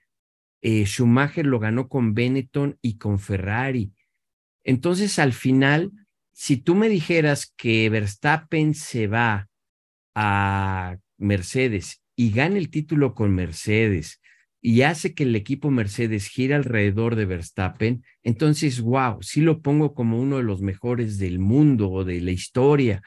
Eh, 0.62 0.84
Schumacher 0.84 1.46
lo 1.46 1.60
ganó 1.60 1.88
con 1.88 2.14
Benetton 2.14 2.76
y 2.82 2.98
con 2.98 3.20
Ferrari. 3.20 3.92
Entonces, 4.64 5.18
al 5.20 5.32
final, 5.32 5.92
si 6.32 6.56
tú 6.56 6.74
me 6.74 6.88
dijeras 6.88 7.52
que 7.56 7.88
Verstappen 7.88 8.74
se 8.74 9.06
va 9.06 9.48
a 10.14 10.96
Mercedes 11.18 12.02
y 12.16 12.30
gana 12.30 12.58
el 12.58 12.70
título 12.70 13.14
con 13.14 13.34
Mercedes 13.34 14.20
y 14.60 14.82
hace 14.82 15.14
que 15.14 15.24
el 15.24 15.34
equipo 15.34 15.70
Mercedes 15.70 16.28
gire 16.28 16.54
alrededor 16.54 17.16
de 17.16 17.26
Verstappen, 17.26 18.04
entonces, 18.22 18.80
wow, 18.80 19.20
sí 19.20 19.40
lo 19.40 19.60
pongo 19.60 19.92
como 19.92 20.20
uno 20.20 20.36
de 20.36 20.44
los 20.44 20.62
mejores 20.62 21.18
del 21.18 21.38
mundo 21.38 21.90
o 21.90 22.04
de 22.04 22.20
la 22.20 22.30
historia. 22.30 23.02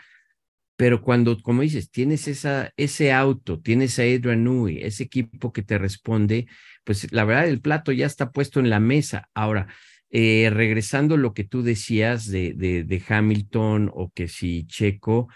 Pero 0.78 1.02
cuando, 1.02 1.42
como 1.42 1.62
dices, 1.62 1.90
tienes 1.90 2.28
ese 2.28 3.14
auto, 3.14 3.62
tienes 3.62 3.98
a 3.98 4.02
Adrian 4.02 4.44
Newey, 4.44 4.84
ese 4.84 5.04
equipo 5.04 5.54
que 5.54 5.62
te 5.64 5.78
responde, 5.78 6.48
pues 6.84 7.10
la 7.14 7.24
verdad 7.24 7.48
el 7.48 7.62
plato 7.62 7.94
ya 7.94 8.06
está 8.06 8.32
puesto 8.32 8.60
en 8.60 8.70
la 8.70 8.82
mesa. 8.82 9.30
Ahora, 9.34 9.68
eh, 10.10 10.50
regresando 10.52 11.16
a 11.16 11.18
lo 11.18 11.34
que 11.34 11.44
tú 11.44 11.62
decías 11.64 12.28
de, 12.28 12.54
de, 12.54 12.84
de 12.84 13.04
Hamilton 13.08 13.92
o 13.94 14.12
que 14.14 14.28
si 14.28 14.66
Checo, 14.68 15.28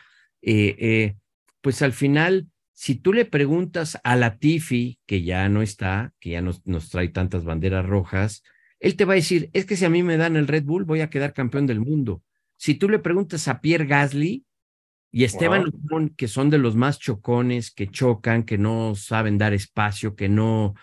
eh, 0.41 0.75
eh, 0.79 1.15
pues 1.61 1.81
al 1.81 1.93
final, 1.93 2.47
si 2.73 2.95
tú 2.95 3.11
le 3.11 3.25
preguntas 3.25 3.99
a 4.03 4.15
la 4.15 4.37
Tifi, 4.37 4.99
que 5.05 5.23
ya 5.23 5.49
no 5.49 5.61
está, 5.61 6.13
que 6.19 6.31
ya 6.31 6.41
nos, 6.41 6.65
nos 6.65 6.89
trae 6.89 7.09
tantas 7.09 7.43
banderas 7.43 7.85
rojas, 7.85 8.43
él 8.79 8.95
te 8.95 9.05
va 9.05 9.13
a 9.13 9.15
decir, 9.15 9.49
es 9.53 9.65
que 9.65 9.75
si 9.75 9.85
a 9.85 9.89
mí 9.89 10.03
me 10.03 10.17
dan 10.17 10.35
el 10.35 10.47
Red 10.47 10.63
Bull, 10.63 10.85
voy 10.85 11.01
a 11.01 11.09
quedar 11.09 11.33
campeón 11.33 11.67
del 11.67 11.81
mundo. 11.81 12.23
Si 12.55 12.75
tú 12.75 12.87
le 12.89 12.99
preguntas 12.99 13.47
a 13.47 13.61
Pierre 13.61 13.85
Gasly 13.85 14.45
y 15.11 15.23
Esteban 15.23 15.65
que 16.15 16.27
son 16.27 16.49
de 16.49 16.57
los 16.57 16.75
más 16.75 16.99
chocones, 16.99 17.71
que 17.71 17.87
chocan, 17.87 18.43
que 18.43 18.57
no 18.57 18.95
saben 18.95 19.37
dar 19.37 19.53
espacio, 19.53 20.15
que 20.15 20.29
no, 20.29 20.75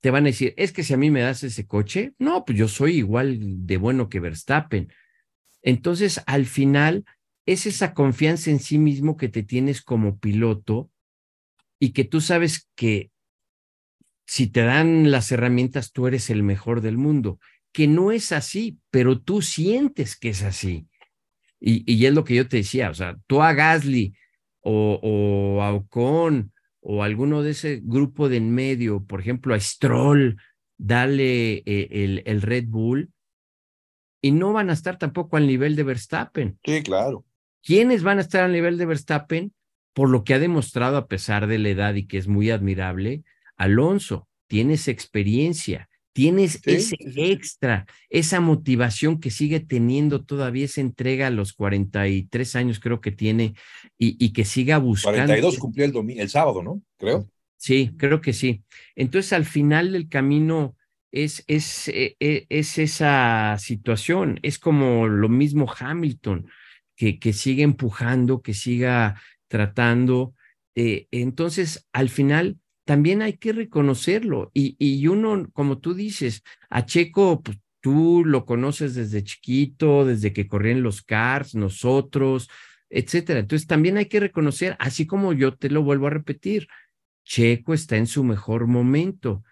te 0.00 0.10
van 0.10 0.24
a 0.24 0.28
decir, 0.28 0.54
es 0.56 0.72
que 0.72 0.82
si 0.82 0.94
a 0.94 0.96
mí 0.96 1.10
me 1.10 1.20
das 1.20 1.42
ese 1.42 1.66
coche, 1.66 2.14
no, 2.18 2.44
pues 2.44 2.58
yo 2.58 2.68
soy 2.68 2.96
igual 2.96 3.66
de 3.66 3.76
bueno 3.76 4.08
que 4.08 4.20
Verstappen. 4.20 4.92
Entonces, 5.62 6.22
al 6.26 6.46
final, 6.46 7.04
es 7.46 7.66
esa 7.66 7.94
confianza 7.94 8.50
en 8.50 8.58
sí 8.58 8.78
mismo 8.78 9.16
que 9.16 9.28
te 9.28 9.42
tienes 9.42 9.82
como 9.82 10.18
piloto 10.18 10.90
y 11.78 11.92
que 11.92 12.04
tú 12.04 12.20
sabes 12.20 12.68
que 12.74 13.10
si 14.26 14.46
te 14.46 14.62
dan 14.62 15.10
las 15.10 15.32
herramientas, 15.32 15.92
tú 15.92 16.06
eres 16.06 16.30
el 16.30 16.42
mejor 16.42 16.80
del 16.80 16.96
mundo, 16.96 17.38
que 17.72 17.86
no 17.86 18.12
es 18.12 18.32
así, 18.32 18.78
pero 18.90 19.20
tú 19.20 19.42
sientes 19.42 20.16
que 20.16 20.30
es 20.30 20.42
así. 20.42 20.86
Y, 21.58 21.90
y 21.92 22.06
es 22.06 22.14
lo 22.14 22.24
que 22.24 22.34
yo 22.34 22.48
te 22.48 22.58
decía, 22.58 22.90
o 22.90 22.94
sea, 22.94 23.16
tú 23.26 23.42
a 23.42 23.52
Gasly 23.52 24.14
o, 24.60 25.00
o 25.02 25.62
a 25.62 25.72
Ocon 25.72 26.51
o 26.82 27.02
alguno 27.02 27.42
de 27.42 27.52
ese 27.52 27.80
grupo 27.82 28.28
de 28.28 28.36
en 28.38 28.52
medio, 28.52 29.04
por 29.04 29.20
ejemplo, 29.20 29.54
a 29.54 29.60
Stroll, 29.60 30.36
dale 30.76 31.62
eh, 31.64 31.88
el, 31.90 32.22
el 32.26 32.42
Red 32.42 32.66
Bull, 32.66 33.12
y 34.20 34.32
no 34.32 34.52
van 34.52 34.68
a 34.68 34.72
estar 34.72 34.98
tampoco 34.98 35.36
al 35.36 35.46
nivel 35.46 35.76
de 35.76 35.84
Verstappen. 35.84 36.58
Sí, 36.64 36.82
claro. 36.82 37.24
¿Quiénes 37.62 38.02
van 38.02 38.18
a 38.18 38.22
estar 38.22 38.44
al 38.44 38.52
nivel 38.52 38.78
de 38.78 38.86
Verstappen? 38.86 39.54
Por 39.94 40.08
lo 40.08 40.24
que 40.24 40.34
ha 40.34 40.38
demostrado 40.38 40.96
a 40.96 41.06
pesar 41.06 41.46
de 41.46 41.58
la 41.58 41.68
edad 41.68 41.94
y 41.94 42.06
que 42.06 42.18
es 42.18 42.26
muy 42.26 42.50
admirable, 42.50 43.24
Alonso, 43.56 44.28
tienes 44.48 44.88
experiencia, 44.88 45.88
tienes 46.12 46.60
ese 46.64 46.96
extra, 47.16 47.86
esa 48.10 48.40
motivación 48.40 49.20
que 49.20 49.30
sigue 49.30 49.60
teniendo 49.60 50.24
todavía 50.24 50.64
esa 50.64 50.80
entrega 50.80 51.28
a 51.28 51.30
los 51.30 51.52
43 51.52 52.56
años 52.56 52.80
creo 52.80 53.00
que 53.00 53.12
tiene 53.12 53.54
y, 53.98 54.32
que 54.32 54.44
siga 54.44 54.78
buscando. 54.78 55.18
42 55.18 55.58
cumplió 55.58 55.84
el, 55.84 56.18
el 56.18 56.28
sábado, 56.28 56.62
¿no? 56.62 56.82
Creo. 56.98 57.28
Sí, 57.56 57.92
creo 57.96 58.20
que 58.20 58.32
sí. 58.32 58.62
Entonces 58.96 59.32
al 59.32 59.44
final 59.44 59.92
del 59.92 60.08
camino 60.08 60.76
es, 61.12 61.44
es, 61.46 61.88
es, 61.88 62.16
e, 62.20 62.46
es 62.48 62.78
esa 62.78 63.56
situación, 63.58 64.40
es 64.42 64.58
como 64.58 65.08
lo 65.08 65.28
mismo 65.28 65.72
Hamilton 65.78 66.46
que, 66.96 67.32
siga 67.32 67.64
empujando, 67.64 68.42
que 68.42 68.54
siga 68.54 69.20
tratando. 69.48 70.34
Eh, 70.74 71.08
entonces, 71.10 71.88
al 71.92 72.08
final, 72.08 72.58
también 72.84 73.22
hay 73.22 73.34
que 73.34 73.52
reconocerlo. 73.52 74.50
Y, 74.54 74.76
y 74.78 75.06
uno, 75.08 75.48
como 75.52 75.78
tú 75.78 75.94
dices, 75.94 76.42
a 76.70 76.84
Checo, 76.84 77.42
pues 77.42 77.58
tú 77.80 78.24
lo 78.24 78.44
conoces 78.44 78.94
desde 78.94 79.24
chiquito, 79.24 80.04
desde 80.04 80.32
que 80.32 80.46
corrían 80.46 80.82
los 80.82 81.02
cars, 81.02 81.54
nosotros, 81.54 82.48
etcétera. 82.90 83.40
Entonces, 83.40 83.66
también 83.66 83.96
hay 83.96 84.06
que 84.06 84.20
reconocer, 84.20 84.76
así 84.78 85.06
como 85.06 85.32
yo 85.32 85.56
te 85.56 85.70
lo 85.70 85.82
vuelvo 85.82 86.06
a 86.06 86.10
repetir, 86.10 86.68
Checo 87.24 87.74
está 87.74 87.96
en 87.96 88.06
su 88.06 88.24
mejor 88.24 88.66
momento 88.66 89.42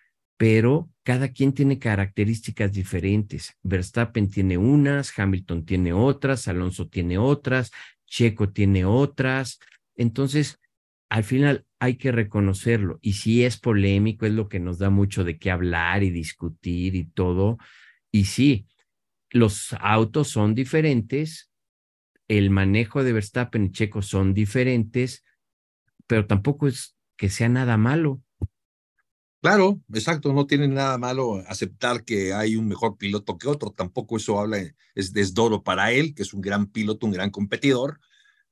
pero 0.40 0.88
cada 1.02 1.32
quien 1.34 1.52
tiene 1.52 1.78
características 1.78 2.72
diferentes. 2.72 3.58
Verstappen 3.62 4.30
tiene 4.30 4.56
unas, 4.56 5.12
Hamilton 5.18 5.66
tiene 5.66 5.92
otras, 5.92 6.48
Alonso 6.48 6.88
tiene 6.88 7.18
otras, 7.18 7.70
Checo 8.06 8.48
tiene 8.48 8.86
otras. 8.86 9.58
Entonces, 9.96 10.58
al 11.10 11.24
final 11.24 11.66
hay 11.80 11.96
que 11.96 12.12
reconocerlo. 12.12 12.98
Y 13.02 13.14
si 13.14 13.44
es 13.44 13.58
polémico, 13.58 14.26
es 14.26 14.32
lo 14.32 14.48
que 14.48 14.60
nos 14.60 14.78
da 14.78 14.90
mucho 14.90 15.24
de 15.24 15.38
qué 15.38 15.50
hablar 15.50 16.02
y 16.02 16.10
discutir 16.10 16.94
y 16.94 17.04
todo. 17.04 17.58
Y 18.12 18.24
sí, 18.24 18.66
los 19.28 19.74
autos 19.80 20.28
son 20.28 20.54
diferentes, 20.54 21.50
el 22.28 22.50
manejo 22.50 23.02
de 23.02 23.12
Verstappen 23.12 23.66
y 23.66 23.72
Checo 23.72 24.02
son 24.02 24.34
diferentes, 24.34 25.24
pero 26.06 26.26
tampoco 26.26 26.68
es 26.68 26.96
que 27.16 27.28
sea 27.28 27.48
nada 27.48 27.76
malo. 27.76 28.22
Claro, 29.42 29.80
exacto, 29.92 30.32
no 30.32 30.46
tiene 30.46 30.68
nada 30.68 30.98
malo 30.98 31.42
aceptar 31.48 32.04
que 32.04 32.34
hay 32.34 32.56
un 32.56 32.68
mejor 32.68 32.98
piloto 32.98 33.38
que 33.38 33.48
otro, 33.48 33.72
tampoco 33.72 34.18
eso 34.18 34.38
habla, 34.38 34.58
es 34.94 35.12
desdoro 35.12 35.62
para 35.62 35.92
él, 35.92 36.14
que 36.14 36.22
es 36.22 36.34
un 36.34 36.40
gran 36.40 36.66
piloto, 36.66 37.06
un 37.06 37.12
gran 37.12 37.30
competidor, 37.30 38.00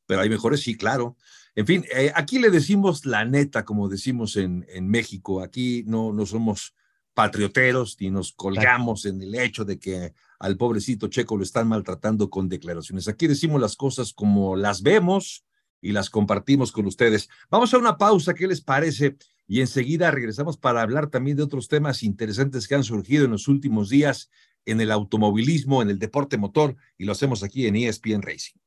pero 0.06 0.22
hay 0.22 0.30
mejores, 0.30 0.60
sí, 0.60 0.76
claro. 0.76 1.16
En 1.58 1.66
fin, 1.66 1.84
eh, 1.92 2.12
aquí 2.14 2.38
le 2.38 2.50
decimos 2.50 3.04
la 3.04 3.24
neta, 3.24 3.64
como 3.64 3.88
decimos 3.88 4.36
en, 4.36 4.64
en 4.68 4.88
México, 4.88 5.42
aquí 5.42 5.82
no, 5.88 6.12
no 6.12 6.24
somos 6.24 6.72
patrioteros 7.14 7.96
ni 7.98 8.10
nos 8.10 8.32
colgamos 8.32 9.04
en 9.06 9.20
el 9.20 9.34
hecho 9.34 9.64
de 9.64 9.76
que 9.76 10.14
al 10.38 10.56
pobrecito 10.56 11.08
Checo 11.08 11.36
lo 11.36 11.42
están 11.42 11.66
maltratando 11.66 12.30
con 12.30 12.48
declaraciones. 12.48 13.08
Aquí 13.08 13.26
decimos 13.26 13.60
las 13.60 13.74
cosas 13.74 14.12
como 14.12 14.54
las 14.54 14.82
vemos 14.82 15.44
y 15.80 15.90
las 15.90 16.10
compartimos 16.10 16.70
con 16.70 16.86
ustedes. 16.86 17.28
Vamos 17.50 17.74
a 17.74 17.78
una 17.78 17.98
pausa, 17.98 18.34
¿qué 18.34 18.46
les 18.46 18.60
parece? 18.60 19.16
y 19.48 19.60
enseguida 19.62 20.12
regresamos 20.12 20.58
para 20.58 20.82
hablar 20.82 21.08
también 21.08 21.38
de 21.38 21.42
otros 21.42 21.66
temas 21.66 22.04
interesantes 22.04 22.68
que 22.68 22.76
han 22.76 22.84
surgido 22.84 23.24
en 23.24 23.32
los 23.32 23.48
últimos 23.48 23.88
días 23.88 24.30
en 24.64 24.80
el 24.80 24.92
automovilismo, 24.92 25.82
en 25.82 25.90
el 25.90 25.98
deporte 25.98 26.36
motor, 26.36 26.76
y 26.98 27.04
lo 27.04 27.12
hacemos 27.12 27.42
aquí 27.42 27.66
en 27.66 27.74
ESPN 27.74 28.22
Racing. 28.22 28.60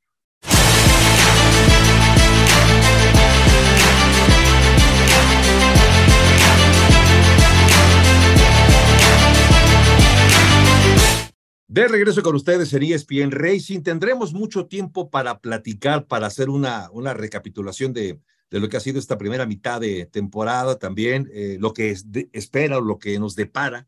De 11.72 11.88
regreso 11.88 12.22
con 12.22 12.36
ustedes 12.36 12.74
en 12.74 12.84
ESPN 12.84 13.32
Racing, 13.32 13.80
tendremos 13.80 14.34
mucho 14.34 14.66
tiempo 14.66 15.10
para 15.10 15.40
platicar, 15.40 16.06
para 16.06 16.28
hacer 16.28 16.50
una, 16.50 16.92
una 16.92 17.14
recapitulación 17.14 17.94
de, 17.94 18.20
de 18.50 18.60
lo 18.60 18.68
que 18.68 18.76
ha 18.76 18.82
sido 18.82 19.00
esta 19.00 19.18
primera 19.18 19.46
mitad 19.46 19.80
de 19.80 20.06
temporada 20.06 20.78
también, 20.78 21.30
eh, 21.34 21.56
lo 21.62 21.74
que 21.74 21.96
espera 22.34 22.80
o 22.80 22.82
lo 22.82 23.00
que 23.00 23.18
nos 23.20 23.38
depara 23.38 23.88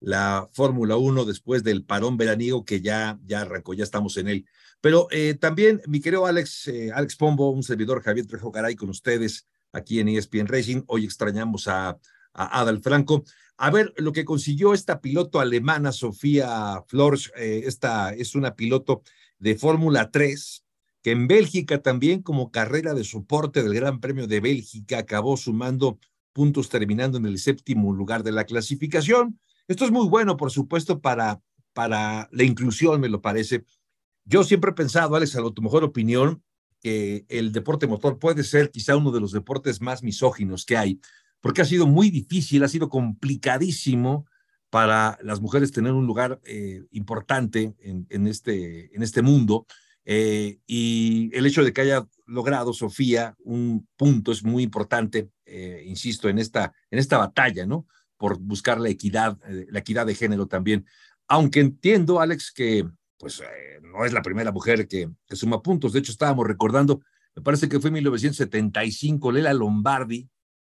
la 0.00 0.48
Fórmula 0.50 0.96
1 0.96 1.24
después 1.24 1.62
del 1.62 1.84
parón 1.84 2.16
veraniego 2.16 2.64
que 2.64 2.80
ya, 2.80 3.20
ya 3.24 3.42
arrancó, 3.42 3.74
ya 3.74 3.84
estamos 3.84 4.16
en 4.16 4.26
él. 4.26 4.46
Pero 4.80 5.06
eh, 5.12 5.34
también, 5.34 5.80
mi 5.86 6.00
querido 6.00 6.26
Alex, 6.26 6.66
eh, 6.66 6.90
Alex 6.92 7.14
Pombo, 7.14 7.50
un 7.50 7.62
servidor 7.62 8.02
Javier 8.02 8.26
Trejo 8.26 8.50
Garay 8.50 8.74
con 8.74 8.90
ustedes 8.90 9.46
aquí 9.70 10.00
en 10.00 10.08
ESPN 10.08 10.48
Racing. 10.48 10.82
Hoy 10.88 11.04
extrañamos 11.04 11.68
a, 11.68 11.96
a 12.32 12.60
Adal 12.60 12.82
Franco. 12.82 13.24
A 13.56 13.70
ver, 13.70 13.92
lo 13.96 14.12
que 14.12 14.24
consiguió 14.24 14.72
esta 14.72 15.00
piloto 15.00 15.40
alemana, 15.40 15.92
Sofía 15.92 16.82
Flores, 16.88 17.30
esta 17.36 18.14
es 18.14 18.34
una 18.34 18.54
piloto 18.56 19.02
de 19.38 19.56
Fórmula 19.56 20.10
3, 20.10 20.64
que 21.02 21.10
en 21.10 21.26
Bélgica 21.26 21.82
también 21.82 22.22
como 22.22 22.50
carrera 22.50 22.94
de 22.94 23.04
soporte 23.04 23.62
del 23.62 23.74
Gran 23.74 24.00
Premio 24.00 24.26
de 24.26 24.40
Bélgica 24.40 24.98
acabó 24.98 25.36
sumando 25.36 25.98
puntos 26.32 26.68
terminando 26.68 27.18
en 27.18 27.26
el 27.26 27.38
séptimo 27.38 27.92
lugar 27.92 28.22
de 28.22 28.32
la 28.32 28.44
clasificación. 28.44 29.38
Esto 29.66 29.84
es 29.84 29.90
muy 29.90 30.08
bueno, 30.08 30.36
por 30.36 30.50
supuesto, 30.50 31.00
para, 31.00 31.40
para 31.72 32.28
la 32.32 32.44
inclusión, 32.44 33.00
me 33.00 33.08
lo 33.08 33.20
parece. 33.20 33.64
Yo 34.24 34.44
siempre 34.44 34.70
he 34.70 34.74
pensado, 34.74 35.16
Alex, 35.16 35.36
a 35.36 35.50
tu 35.50 35.62
mejor 35.62 35.84
opinión, 35.84 36.42
que 36.80 37.24
el 37.28 37.52
deporte 37.52 37.86
motor 37.86 38.18
puede 38.18 38.42
ser 38.44 38.70
quizá 38.70 38.96
uno 38.96 39.10
de 39.10 39.20
los 39.20 39.32
deportes 39.32 39.80
más 39.80 40.02
misóginos 40.02 40.64
que 40.64 40.76
hay, 40.76 41.00
porque 41.40 41.62
ha 41.62 41.64
sido 41.64 41.86
muy 41.86 42.10
difícil, 42.10 42.62
ha 42.64 42.68
sido 42.68 42.88
complicadísimo 42.88 44.26
para 44.70 45.18
las 45.22 45.40
mujeres 45.40 45.72
tener 45.72 45.92
un 45.92 46.06
lugar 46.06 46.40
eh, 46.44 46.84
importante 46.92 47.74
en, 47.80 48.06
en, 48.10 48.26
este, 48.26 48.94
en 48.94 49.02
este 49.02 49.22
mundo. 49.22 49.66
Eh, 50.04 50.58
y 50.66 51.30
el 51.36 51.46
hecho 51.46 51.62
de 51.62 51.72
que 51.72 51.82
haya 51.82 52.06
logrado 52.26 52.72
Sofía 52.72 53.36
un 53.44 53.86
punto 53.96 54.32
es 54.32 54.42
muy 54.42 54.62
importante, 54.62 55.30
eh, 55.44 55.84
insisto, 55.86 56.28
en 56.28 56.38
esta, 56.38 56.72
en 56.90 56.98
esta 56.98 57.18
batalla, 57.18 57.66
¿no? 57.66 57.86
Por 58.16 58.38
buscar 58.38 58.80
la 58.80 58.88
equidad, 58.88 59.38
eh, 59.46 59.66
la 59.70 59.80
equidad 59.80 60.06
de 60.06 60.14
género 60.14 60.46
también. 60.46 60.86
Aunque 61.28 61.60
entiendo, 61.60 62.20
Alex, 62.20 62.52
que 62.52 62.88
pues 63.18 63.42
no 63.82 64.04
es 64.04 64.12
la 64.12 64.22
primera 64.22 64.50
mujer 64.50 64.88
que, 64.88 65.10
que, 65.26 65.36
suma 65.36 65.62
puntos. 65.62 65.92
De 65.92 65.98
hecho, 65.98 66.12
estábamos 66.12 66.46
recordando, 66.46 67.02
me 67.36 67.42
parece 67.42 67.68
que 67.68 67.78
fue 67.78 67.88
en 67.88 67.94
1975, 67.94 69.30
Lela 69.30 69.52
Lombardi, 69.52 70.28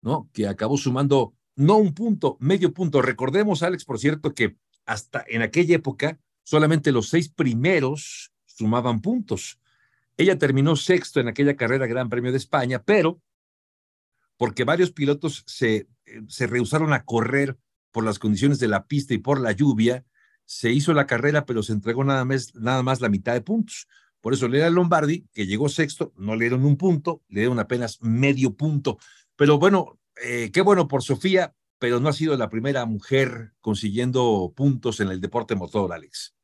¿no? 0.02 0.28
Que 0.32 0.46
acabó 0.46 0.76
sumando 0.76 1.34
no 1.56 1.76
un 1.76 1.94
punto, 1.94 2.36
medio 2.40 2.72
punto. 2.72 3.00
Recordemos, 3.02 3.62
Alex, 3.62 3.84
por 3.84 3.98
cierto, 3.98 4.34
que 4.34 4.56
hasta 4.84 5.24
en 5.28 5.42
aquella 5.42 5.76
época 5.76 6.18
solamente 6.42 6.92
los 6.92 7.08
seis 7.08 7.28
primeros 7.28 8.32
sumaban 8.44 9.00
puntos. 9.00 9.58
Ella 10.16 10.38
terminó 10.38 10.76
sexto 10.76 11.20
en 11.20 11.28
aquella 11.28 11.56
carrera 11.56 11.86
Gran 11.86 12.08
Premio 12.08 12.32
de 12.32 12.38
España, 12.38 12.82
pero 12.82 13.20
porque 14.36 14.64
varios 14.64 14.90
pilotos 14.90 15.44
se, 15.46 15.88
eh, 16.04 16.22
se 16.28 16.46
rehusaron 16.46 16.92
a 16.92 17.04
correr 17.04 17.56
por 17.92 18.04
las 18.04 18.18
condiciones 18.18 18.58
de 18.58 18.68
la 18.68 18.86
pista 18.86 19.14
y 19.14 19.18
por 19.18 19.40
la 19.40 19.52
lluvia, 19.52 20.04
se 20.44 20.72
hizo 20.72 20.92
la 20.92 21.06
carrera, 21.06 21.46
pero 21.46 21.62
se 21.62 21.72
entregó 21.72 22.02
nada 22.04 22.24
más, 22.24 22.54
nada 22.54 22.82
más 22.82 23.00
la 23.00 23.08
mitad 23.08 23.34
de 23.34 23.42
puntos. 23.42 23.86
Por 24.20 24.34
eso 24.34 24.48
Lea 24.48 24.70
Lombardi, 24.70 25.26
que 25.32 25.46
llegó 25.46 25.68
sexto, 25.68 26.12
no 26.16 26.34
le 26.34 26.44
dieron 26.44 26.64
un 26.64 26.76
punto, 26.76 27.22
le 27.28 27.40
dieron 27.40 27.58
apenas 27.58 28.00
medio 28.00 28.54
punto. 28.54 28.98
Pero 29.42 29.58
bueno, 29.58 29.98
eh, 30.24 30.52
qué 30.52 30.60
bueno 30.60 30.86
por 30.86 31.02
Sofía, 31.02 31.52
pero 31.80 31.98
no 31.98 32.08
ha 32.08 32.12
sido 32.12 32.36
la 32.36 32.48
primera 32.48 32.86
mujer 32.86 33.50
consiguiendo 33.60 34.52
puntos 34.54 35.00
en 35.00 35.08
el 35.08 35.20
deporte 35.20 35.56
motor, 35.56 35.92
Alex. 35.92 36.36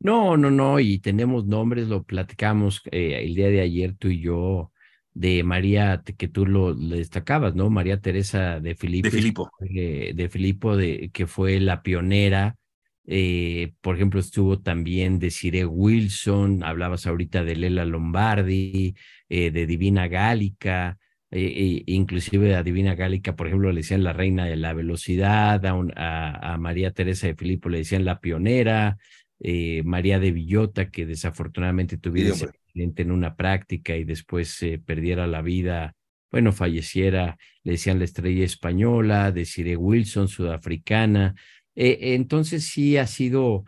No, 0.00 0.36
no, 0.36 0.50
no, 0.50 0.78
y 0.78 0.98
tenemos 0.98 1.46
nombres, 1.46 1.88
lo 1.88 2.02
platicamos 2.02 2.82
eh, 2.90 3.22
el 3.22 3.34
día 3.34 3.48
de 3.48 3.62
ayer 3.62 3.94
tú 3.94 4.08
y 4.08 4.20
yo, 4.20 4.72
de 5.14 5.42
María, 5.42 6.02
que 6.04 6.28
tú 6.28 6.44
lo 6.44 6.74
destacabas, 6.74 7.54
¿no? 7.54 7.70
María 7.70 8.02
Teresa 8.02 8.60
de 8.60 8.74
Filipo. 8.74 9.06
De 9.06 9.10
Filipo. 9.10 9.50
de 9.60 10.28
Filipo, 10.30 10.76
de, 10.76 11.10
que 11.14 11.26
fue 11.26 11.58
la 11.60 11.82
pionera. 11.82 12.58
Eh, 13.06 13.72
por 13.80 13.96
ejemplo, 13.96 14.20
estuvo 14.20 14.60
también 14.60 15.18
de 15.18 15.30
Cire 15.30 15.64
Wilson, 15.64 16.62
hablabas 16.62 17.06
ahorita 17.06 17.42
de 17.42 17.56
Lela 17.56 17.86
Lombardi, 17.86 18.94
eh, 19.30 19.50
de 19.50 19.66
Divina 19.66 20.08
Gálica, 20.08 20.98
inclusive 21.30 22.54
a 22.54 22.62
Divina 22.62 22.94
Gálica, 22.94 23.36
por 23.36 23.46
ejemplo, 23.46 23.70
le 23.70 23.80
decían 23.80 24.02
la 24.02 24.12
reina 24.12 24.46
de 24.46 24.56
la 24.56 24.72
velocidad, 24.72 25.64
a, 25.66 26.54
a 26.54 26.58
María 26.58 26.92
Teresa 26.92 27.26
de 27.26 27.34
Filipo 27.34 27.68
le 27.68 27.78
decían 27.78 28.04
la 28.04 28.20
pionera, 28.20 28.96
eh, 29.40 29.82
María 29.84 30.18
de 30.18 30.32
Villota, 30.32 30.90
que 30.90 31.06
desafortunadamente 31.06 31.96
tuviera 31.96 32.30
ese 32.30 32.46
accidente 32.46 33.02
en 33.02 33.12
una 33.12 33.36
práctica 33.36 33.96
y 33.96 34.04
después 34.04 34.60
eh, 34.62 34.80
perdiera 34.84 35.28
la 35.28 35.42
vida, 35.42 35.94
bueno, 36.32 36.52
falleciera, 36.52 37.38
le 37.62 37.72
decían 37.72 38.00
la 38.00 38.04
estrella 38.04 38.44
española, 38.44 39.30
de 39.30 39.44
Cire 39.44 39.76
Wilson, 39.76 40.26
sudafricana. 40.28 41.34
Eh, 41.76 42.14
entonces 42.14 42.64
sí 42.64 42.96
ha 42.96 43.06
sido 43.06 43.64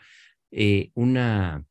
una, 0.94 1.64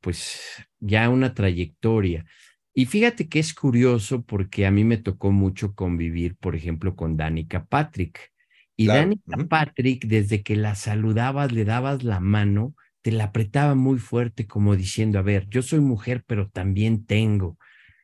pues 0.00 0.40
ya 0.80 1.10
una 1.10 1.34
trayectoria. 1.34 2.24
Y 2.78 2.84
fíjate 2.84 3.26
que 3.26 3.38
es 3.38 3.54
curioso 3.54 4.22
porque 4.22 4.66
a 4.66 4.70
mí 4.70 4.84
me 4.84 4.98
tocó 4.98 5.32
mucho 5.32 5.74
convivir, 5.74 6.36
por 6.36 6.54
ejemplo, 6.54 6.94
con 6.94 7.16
Danica 7.16 7.64
Patrick. 7.64 8.34
Y 8.76 8.86
Danica 8.86 9.38
Patrick, 9.48 10.04
desde 10.04 10.42
que 10.42 10.56
la 10.56 10.74
saludabas, 10.74 11.52
le 11.52 11.64
dabas 11.64 12.04
la 12.04 12.20
mano, 12.20 12.74
te 13.00 13.12
la 13.12 13.24
apretaba 13.24 13.74
muy 13.74 13.98
fuerte, 13.98 14.46
como 14.46 14.76
diciendo, 14.76 15.18
a 15.18 15.22
ver, 15.22 15.48
yo 15.48 15.62
soy 15.62 15.80
mujer, 15.80 16.22
pero 16.26 16.50
también 16.50 17.06
tengo. 17.06 17.56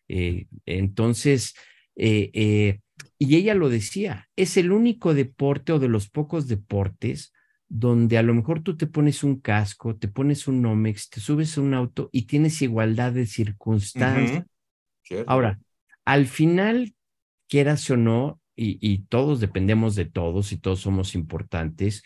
Eh, 0.08 0.46
entonces, 0.64 1.54
eh, 1.94 2.30
eh, 2.32 2.80
y 3.18 3.36
ella 3.36 3.52
lo 3.52 3.68
decía, 3.68 4.30
es 4.36 4.56
el 4.56 4.72
único 4.72 5.12
deporte 5.12 5.72
o 5.72 5.78
de 5.80 5.88
los 5.88 6.08
pocos 6.08 6.48
deportes 6.48 7.34
donde 7.68 8.16
a 8.16 8.22
lo 8.22 8.32
mejor 8.32 8.62
tú 8.62 8.78
te 8.78 8.86
pones 8.86 9.22
un 9.22 9.38
casco, 9.38 9.96
te 9.96 10.08
pones 10.08 10.48
un 10.48 10.62
Nomex, 10.62 11.10
te 11.10 11.20
subes 11.20 11.58
a 11.58 11.60
un 11.60 11.74
auto 11.74 12.08
y 12.10 12.22
tienes 12.22 12.62
igualdad 12.62 13.12
de 13.12 13.26
circunstancias. 13.26 14.46
Ahora, 15.26 15.60
al 16.04 16.26
final, 16.26 16.94
quieras 17.48 17.88
o 17.90 17.96
no, 17.96 18.40
y, 18.54 18.98
todos 19.08 19.40
dependemos 19.40 19.94
de 19.94 20.04
todos 20.04 20.52
y 20.52 20.58
todos 20.58 20.80
somos 20.80 21.14
importantes, 21.14 22.02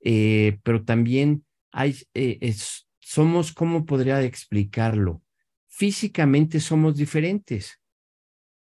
eh, 0.00 0.58
pero 0.62 0.84
también 0.84 1.44
hay, 1.72 1.96
eh, 2.14 2.54
somos, 3.00 3.52
¿cómo 3.52 3.86
podría 3.86 4.22
explicarlo? 4.22 5.22
Físicamente 5.68 6.60
somos 6.60 6.96
diferentes. 6.96 7.80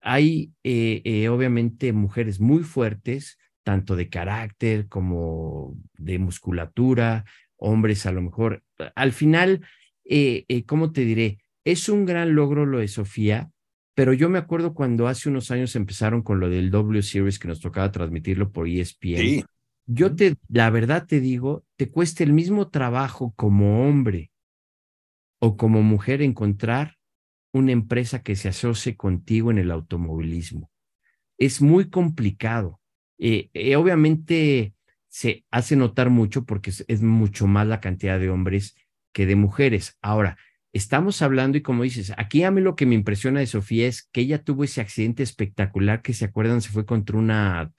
Hay 0.01 0.53
eh, 0.65 1.29
obviamente 1.29 1.93
mujeres 1.93 2.41
muy 2.41 2.63
fuertes, 2.65 3.39
tanto 3.63 3.97
de 3.97 4.09
carácter 4.09 4.89
como 4.89 5.77
de 5.95 6.19
musculatura, 6.19 7.25
hombres 7.57 8.07
a 8.07 8.13
lo 8.13 8.23
mejor. 8.23 8.63
Al 8.95 9.13
final, 9.13 9.65
¿cómo 10.67 10.93
te 10.93 11.05
diré? 11.05 11.39
Es 11.65 11.89
un 11.89 12.05
gran 12.05 12.35
logro 12.35 12.67
lo 12.67 12.81
de 12.81 12.89
Sofía, 12.89 13.51
pero 13.95 14.13
yo 14.13 14.29
me 14.29 14.39
acuerdo 14.39 14.75
cuando 14.75 15.07
hace 15.07 15.29
unos 15.29 15.51
años 15.51 15.77
empezaron 15.77 16.23
con 16.23 16.41
lo 16.41 16.49
del 16.49 16.71
W 16.71 17.03
Series 17.03 17.39
que 17.39 17.49
nos 17.49 17.61
tocaba 17.61 17.93
transmitirlo 17.93 18.51
por 18.51 18.69
ESPN. 18.69 19.45
Yo 19.87 20.15
te, 20.15 20.37
la 20.49 20.71
verdad 20.71 21.07
te 21.07 21.21
digo, 21.21 21.65
te 21.77 21.91
cuesta 21.91 22.23
el 22.23 22.33
mismo 22.33 22.69
trabajo 22.69 23.33
como 23.37 23.87
hombre 23.89 24.31
o 25.41 25.57
como 25.57 25.83
mujer 25.83 26.23
encontrar 26.23 26.97
una 27.53 27.73
empresa 27.73 28.23
que 28.23 28.37
se 28.37 28.49
asocie 28.49 28.97
contigo 28.97 29.51
en 29.51 29.59
el 29.59 29.71
automovilismo. 29.71 30.71
Es 31.37 31.61
muy 31.61 31.91
complicado. 31.91 32.81
Eh, 33.19 33.51
eh, 33.53 33.77
obviamente 33.77 34.75
se 35.09 35.45
hace 35.51 35.77
notar 35.77 36.09
mucho 36.09 36.45
porque 36.47 36.71
es 36.71 37.03
mucho 37.03 37.47
más 37.47 37.67
la 37.67 37.81
cantidad 37.81 38.19
de 38.19 38.31
hombres 38.31 38.75
que 39.13 39.27
de 39.27 39.37
mujeres. 39.37 39.99
Ahora, 40.01 40.39
estamos 40.73 41.23
hablando 41.23 41.59
y 41.59 41.63
como 41.63 41.83
dices, 41.85 42.13
aquí 42.17 42.45
a 42.45 42.51
mí 42.51 42.61
lo 42.61 42.77
que 42.77 42.87
me 42.87 42.95
impresiona 42.95 43.41
de 43.41 43.47
Sofía 43.47 43.87
es 43.89 44.09
que 44.13 44.23
ella 44.23 44.43
tuvo 44.43 44.65
ese 44.65 44.81
accidente 44.81 45.23
espectacular 45.23 46.03
que 46.03 46.15
se 46.15 46.25
acuerdan, 46.27 46.61
se 46.63 46.71
fue 46.71 46.87
contra 46.87 47.19
una 47.19 47.73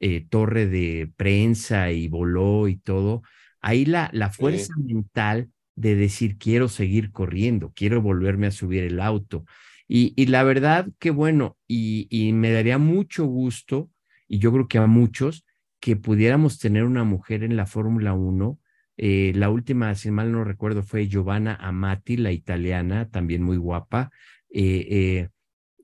eh, 0.00 0.26
torre 0.28 0.66
de 0.66 1.12
prensa 1.16 1.90
y 1.92 2.08
voló 2.08 2.68
y 2.68 2.76
todo. 2.76 3.22
Ahí 3.60 3.84
la, 3.84 4.10
la 4.12 4.30
fuerza 4.30 4.74
mental 4.78 5.50
de 5.76 5.94
decir, 5.96 6.38
quiero 6.38 6.68
seguir 6.68 7.12
corriendo, 7.12 7.72
quiero 7.74 8.02
volverme 8.02 8.46
a 8.48 8.50
subir 8.50 8.82
el 8.84 9.00
auto. 9.00 9.44
Y, 9.88 10.12
y 10.16 10.26
la 10.26 10.42
verdad 10.42 10.88
que 10.98 11.10
bueno, 11.10 11.56
y, 11.68 12.06
y 12.10 12.32
me 12.32 12.50
daría 12.52 12.78
mucho 12.78 13.24
gusto, 13.26 13.90
y 14.28 14.38
yo 14.38 14.52
creo 14.52 14.68
que 14.68 14.78
a 14.78 14.86
muchos, 14.86 15.44
que 15.80 15.96
pudiéramos 15.96 16.58
tener 16.58 16.84
una 16.84 17.04
mujer 17.04 17.42
en 17.42 17.56
la 17.56 17.66
Fórmula 17.66 18.12
1 18.14 18.58
eh, 19.04 19.32
la 19.34 19.50
última, 19.50 19.96
si 19.96 20.12
mal 20.12 20.30
no 20.30 20.44
recuerdo, 20.44 20.84
fue 20.84 21.08
Giovanna 21.08 21.56
Amati, 21.56 22.16
la 22.16 22.30
italiana, 22.30 23.10
también 23.10 23.42
muy 23.42 23.56
guapa, 23.56 24.12
eh, 24.48 24.86
eh, 24.90 25.28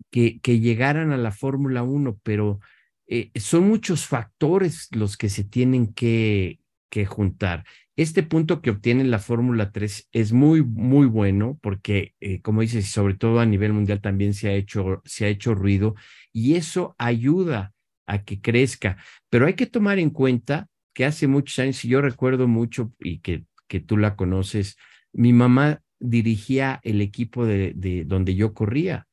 que, 0.08 0.38
que, 0.38 0.60
llegaran 0.60 1.10
a 1.10 1.16
la 1.16 1.32
Fórmula 1.32 1.82
1, 1.82 2.20
pero 2.22 2.60
son 3.34 3.66
muchos 3.66 4.06
factores 4.06 4.88
los 4.92 5.16
que 5.16 5.30
se 5.30 5.42
tienen 5.42 5.92
que, 5.94 6.60
que 6.90 7.06
juntar. 7.06 7.64
este 7.96 8.22
punto 8.22 8.62
que 8.62 8.70
obtiene 8.70 9.02
la 9.02 9.18
Fórmula 9.18 9.72
3 9.72 10.08
es 10.12 10.32
muy, 10.32 10.62
muy 10.62 11.08
bueno 11.08 11.58
porque, 11.60 12.14
como 12.42 12.60
dices, 12.60 12.86
sobre 12.86 13.14
todo 13.14 13.40
a 13.40 13.46
nivel 13.46 13.72
mundial 13.72 14.00
también 14.00 14.32
se 14.32 14.48
ha, 14.48 14.52
hecho, 14.52 15.02
se 15.04 15.24
ha 15.24 15.28
hecho 15.28 15.56
ruido 15.56 15.96
y 16.32 16.54
eso 16.54 16.94
ayuda 16.98 17.72
a 18.06 18.22
que 18.22 18.40
crezca. 18.40 18.96
Pero 19.28 19.46
hay 19.46 19.54
que 19.54 19.66
tomar 19.66 19.98
en 19.98 20.10
cuenta 20.10 20.68
que 20.98 21.04
hace 21.04 21.28
muchos 21.28 21.56
años, 21.60 21.84
y 21.84 21.88
yo 21.90 22.00
recuerdo 22.00 22.48
mucho 22.48 22.92
y 22.98 23.20
que, 23.20 23.44
que 23.68 23.78
tú 23.78 23.96
la 23.96 24.16
conoces, 24.16 24.76
mi 25.12 25.32
mamá 25.32 25.80
dirigía 26.00 26.80
el 26.82 27.00
equipo 27.00 27.46
de, 27.46 27.72
de 27.76 28.02
donde 28.04 28.34
yo 28.34 28.52
corría. 28.52 29.06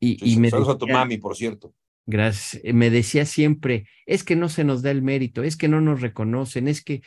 Y, 0.00 0.18
y 0.28 0.40
me 0.40 0.50
Saludos 0.50 0.74
a 0.74 0.78
tu 0.78 0.88
mami, 0.88 1.18
por 1.18 1.36
cierto. 1.36 1.72
Gracias. 2.04 2.64
Me 2.74 2.90
decía 2.90 3.26
siempre, 3.26 3.86
es 4.06 4.24
que 4.24 4.34
no 4.34 4.48
se 4.48 4.64
nos 4.64 4.82
da 4.82 4.90
el 4.90 5.02
mérito, 5.02 5.44
es 5.44 5.56
que 5.56 5.68
no 5.68 5.80
nos 5.80 6.00
reconocen, 6.00 6.66
es 6.66 6.82
que 6.82 7.02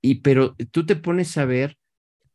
y 0.00 0.22
pero 0.22 0.56
tú 0.70 0.86
te 0.86 0.96
pones 0.96 1.36
a 1.36 1.44
ver, 1.44 1.76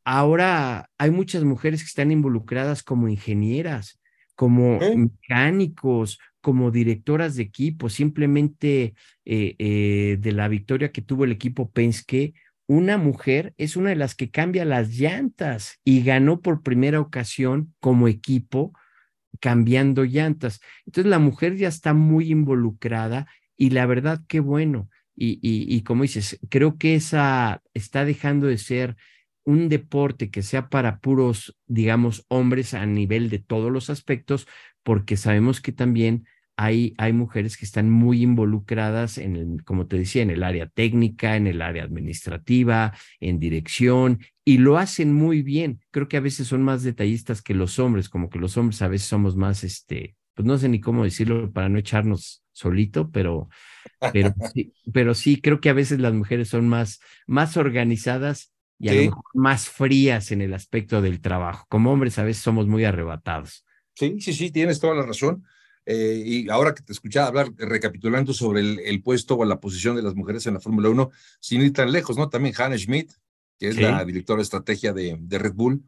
ahora 0.04 0.92
hay 1.00 1.10
muchas 1.10 1.44
mujeres 1.44 1.82
que 1.82 1.88
están 1.88 2.12
involucradas 2.12 2.84
como 2.84 3.10
ingenieras, 3.10 4.00
como 4.36 4.80
mecánicos, 4.96 6.20
como 6.46 6.70
directoras 6.70 7.34
de 7.34 7.42
equipo, 7.42 7.90
simplemente 7.90 8.94
eh, 9.26 9.56
eh, 9.58 10.18
de 10.20 10.32
la 10.32 10.48
victoria 10.48 10.92
que 10.92 11.02
tuvo 11.02 11.24
el 11.24 11.32
equipo 11.32 11.72
Penske, 11.72 12.36
una 12.68 13.00
mujer 13.00 13.56
es 13.58 13.76
una 13.76 13.90
de 13.90 13.96
las 13.96 14.14
que 14.14 14.30
cambia 14.30 14.64
las 14.64 14.90
llantas 14.90 15.80
y 15.84 16.04
ganó 16.04 16.42
por 16.42 16.62
primera 16.62 17.00
ocasión 17.00 17.74
como 17.80 18.08
equipo 18.08 18.74
cambiando 19.40 20.04
llantas. 20.04 20.60
Entonces 20.86 21.10
la 21.10 21.18
mujer 21.18 21.56
ya 21.56 21.68
está 21.68 21.96
muy 21.96 22.30
involucrada 22.30 23.26
y 23.58 23.72
la 23.72 23.88
verdad 23.88 24.22
qué 24.28 24.40
bueno. 24.40 24.88
Y, 25.16 25.40
y, 25.42 25.82
como 25.82 26.04
dices, 26.04 26.40
creo 26.50 26.78
que 26.78 26.94
esa 26.94 27.64
está 27.74 28.06
dejando 28.06 28.46
de 28.46 28.60
ser 28.60 28.98
un 29.46 29.68
deporte 29.68 30.30
que 30.30 30.44
sea 30.44 30.70
para 30.70 31.00
puros, 31.00 31.58
digamos, 31.66 32.24
hombres 32.28 32.76
a 32.76 32.86
nivel 32.86 33.32
de 33.32 33.40
todos 33.40 33.72
los 33.72 33.90
aspectos, 33.90 34.48
porque 34.84 35.18
sabemos 35.18 35.60
que 35.60 35.72
también 35.72 36.28
hay, 36.58 36.94
hay 36.98 37.13
mujeres 37.13 37.58
que 37.58 37.65
están 37.65 37.89
muy 37.89 38.22
involucradas 38.22 39.18
en, 39.18 39.36
el, 39.36 39.63
como 39.63 39.88
te 39.88 39.98
decía, 39.98 40.22
en 40.22 40.30
el 40.30 40.44
área 40.44 40.68
técnica, 40.68 41.36
en 41.36 41.48
el 41.48 41.62
área 41.62 41.84
administrativa, 41.84 42.94
en 43.20 43.39
dirección, 43.39 44.20
y 44.44 44.60
lo 44.60 44.78
hacen 44.78 45.13
muy 45.13 45.41
bien. 45.41 45.82
Creo 45.91 46.08
que 46.08 46.18
a 46.18 46.22
veces 46.22 46.48
son 46.48 46.63
más 46.63 46.84
detallistas 46.84 47.41
que 47.41 47.54
los 47.54 47.80
hombres, 47.80 48.10
como 48.10 48.30
que 48.30 48.39
los 48.39 48.58
hombres 48.58 48.82
a 48.82 48.88
veces 48.88 49.08
somos 49.08 49.36
más, 49.36 49.63
este, 49.63 50.15
pues 50.34 50.46
no 50.46 50.58
sé 50.58 50.70
ni 50.70 50.80
cómo 50.80 51.04
decirlo 51.04 51.52
para 51.52 51.70
no 51.70 51.78
echarnos 51.78 52.44
solito, 52.52 53.10
pero 53.12 53.50
pero 54.13 54.34
sí, 54.54 54.74
pero 54.94 55.13
sí, 55.13 55.41
creo 55.41 55.60
que 55.60 55.70
a 55.70 55.74
veces 55.74 56.00
las 56.00 56.13
mujeres 56.13 56.50
son 56.50 56.68
más, 56.68 57.00
más 57.28 57.58
organizadas 57.58 58.54
y 58.78 58.89
a 58.89 58.94
lo 58.94 59.02
mejor 59.04 59.24
más 59.34 59.70
frías 59.70 60.32
en 60.32 60.41
el 60.41 60.54
aspecto 60.54 61.02
del 61.02 61.22
trabajo. 61.22 61.65
Como 61.70 61.91
hombres 61.91 62.20
a 62.20 62.24
veces 62.24 62.44
somos 62.44 62.68
muy 62.68 62.84
arrebatados. 62.84 63.65
Sí, 63.94 64.20
sí, 64.20 64.34
sí, 64.34 64.52
tienes 64.52 64.80
toda 64.80 64.96
la 64.96 65.06
razón. 65.06 65.44
Eh, 65.86 66.24
y 66.26 66.50
ahora 66.50 66.74
que 66.74 66.84
te 66.84 66.93
escuchaba 66.93 67.28
hablar, 67.28 67.52
recapitulando 67.58 68.34
sobre 68.34 68.62
el, 68.62 69.04
puesto 69.04 69.38
o 69.38 69.45
la 69.45 69.60
posición 69.60 69.95
de 69.95 70.02
las 70.02 70.15
mujeres 70.15 70.45
en 70.48 70.56
la 70.56 70.60
Fórmula 70.60 70.89
1, 70.89 71.12
sin 71.39 71.62
ir 71.62 71.74
tan 71.74 71.91
lejos, 71.91 72.17
¿no? 72.17 72.30
También 72.30 72.56
Hannah 72.58 72.78
Schmidt, 72.78 73.12
que 73.60 73.69
es 73.69 73.78
la 73.78 74.04
directora 74.04 74.38
de 74.38 74.43
estrategia 74.43 74.93
de, 74.93 75.17
de 75.19 75.39
Red 75.39 75.54
Bull, 75.54 75.84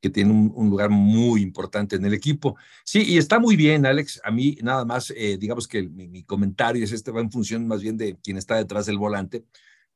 que 0.00 0.10
tiene 0.10 0.32
un, 0.32 0.70
lugar 0.70 0.90
muy 0.90 1.42
importante 1.42 1.96
en 1.96 2.04
el 2.04 2.14
equipo. 2.14 2.56
Sí, 2.84 3.02
y 3.06 3.18
está 3.18 3.38
muy 3.38 3.56
bien, 3.56 3.84
Alex. 3.84 4.20
A 4.24 4.30
mí 4.30 4.56
nada 4.62 4.84
más, 4.84 5.12
eh, 5.16 5.36
digamos 5.38 5.68
que 5.68 5.82
mi, 5.82 6.24
comentario 6.24 6.84
es 6.84 6.92
este, 6.92 7.10
va 7.10 7.20
en 7.20 7.30
función 7.30 7.66
más 7.66 7.82
bien 7.82 7.96
de 7.96 8.16
quien 8.22 8.36
está 8.36 8.56
detrás 8.56 8.86
del 8.86 8.98
volante, 8.98 9.44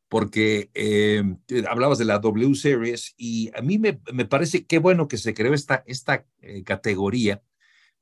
porque 0.08 0.70
eh, 0.74 1.22
hablabas 1.68 1.98
de 1.98 2.04
la 2.04 2.18
W 2.18 2.54
Series 2.54 3.14
y 3.16 3.50
a 3.56 3.62
mí 3.62 3.78
me, 3.78 4.00
me 4.12 4.26
parece 4.26 4.66
qué 4.66 4.78
bueno 4.78 5.08
que 5.08 5.16
se 5.16 5.32
creó 5.32 5.54
esta, 5.54 5.82
esta 5.86 6.26
eh, 6.42 6.62
categoría, 6.64 7.42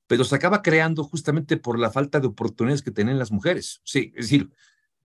pero 0.07 0.25
se 0.25 0.35
acaba 0.35 0.63
creando 0.63 1.05
justamente 1.05 1.57
por 1.57 1.79
la 1.79 1.91
falta 1.91 2.21
de 2.21 2.27
oportunidades 2.27 2.83
que 2.83 2.91
tienen 2.91 3.19
las 3.19 3.33
mujeres. 3.33 3.81
Sí, 3.85 4.13
es 4.17 4.27
decir, 4.27 4.51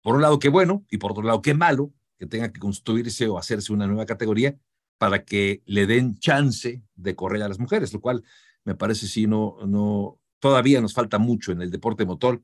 por 0.02 0.16
un 0.16 0.22
lado 0.22 0.40
qué 0.40 0.50
bueno 0.50 0.86
y 0.90 0.98
por 0.98 1.12
otro 1.12 1.24
lado 1.24 1.42
qué 1.42 1.54
malo 1.54 1.94
que 2.18 2.26
tenga 2.26 2.52
que 2.52 2.60
construirse 2.60 3.28
o 3.28 3.38
hacerse 3.38 3.72
una 3.74 3.88
nueva 3.88 4.06
categoría, 4.06 4.58
para 4.98 5.24
que 5.24 5.62
le 5.66 5.86
den 5.86 6.18
chance 6.20 6.82
de 6.96 7.16
correr 7.16 7.44
a 7.44 7.48
las 7.48 7.60
mujeres, 7.60 7.94
lo 7.94 8.02
cual 8.02 8.24
me 8.64 8.76
parece 8.76 9.08
si 9.08 9.28
no, 9.28 9.58
no, 9.66 10.20
todavía 10.40 10.82
nos 10.82 10.94
falta 10.94 11.20
mucho 11.20 11.52
en 11.52 11.62
el 11.62 11.72
deporte 11.72 12.06
motor 12.06 12.42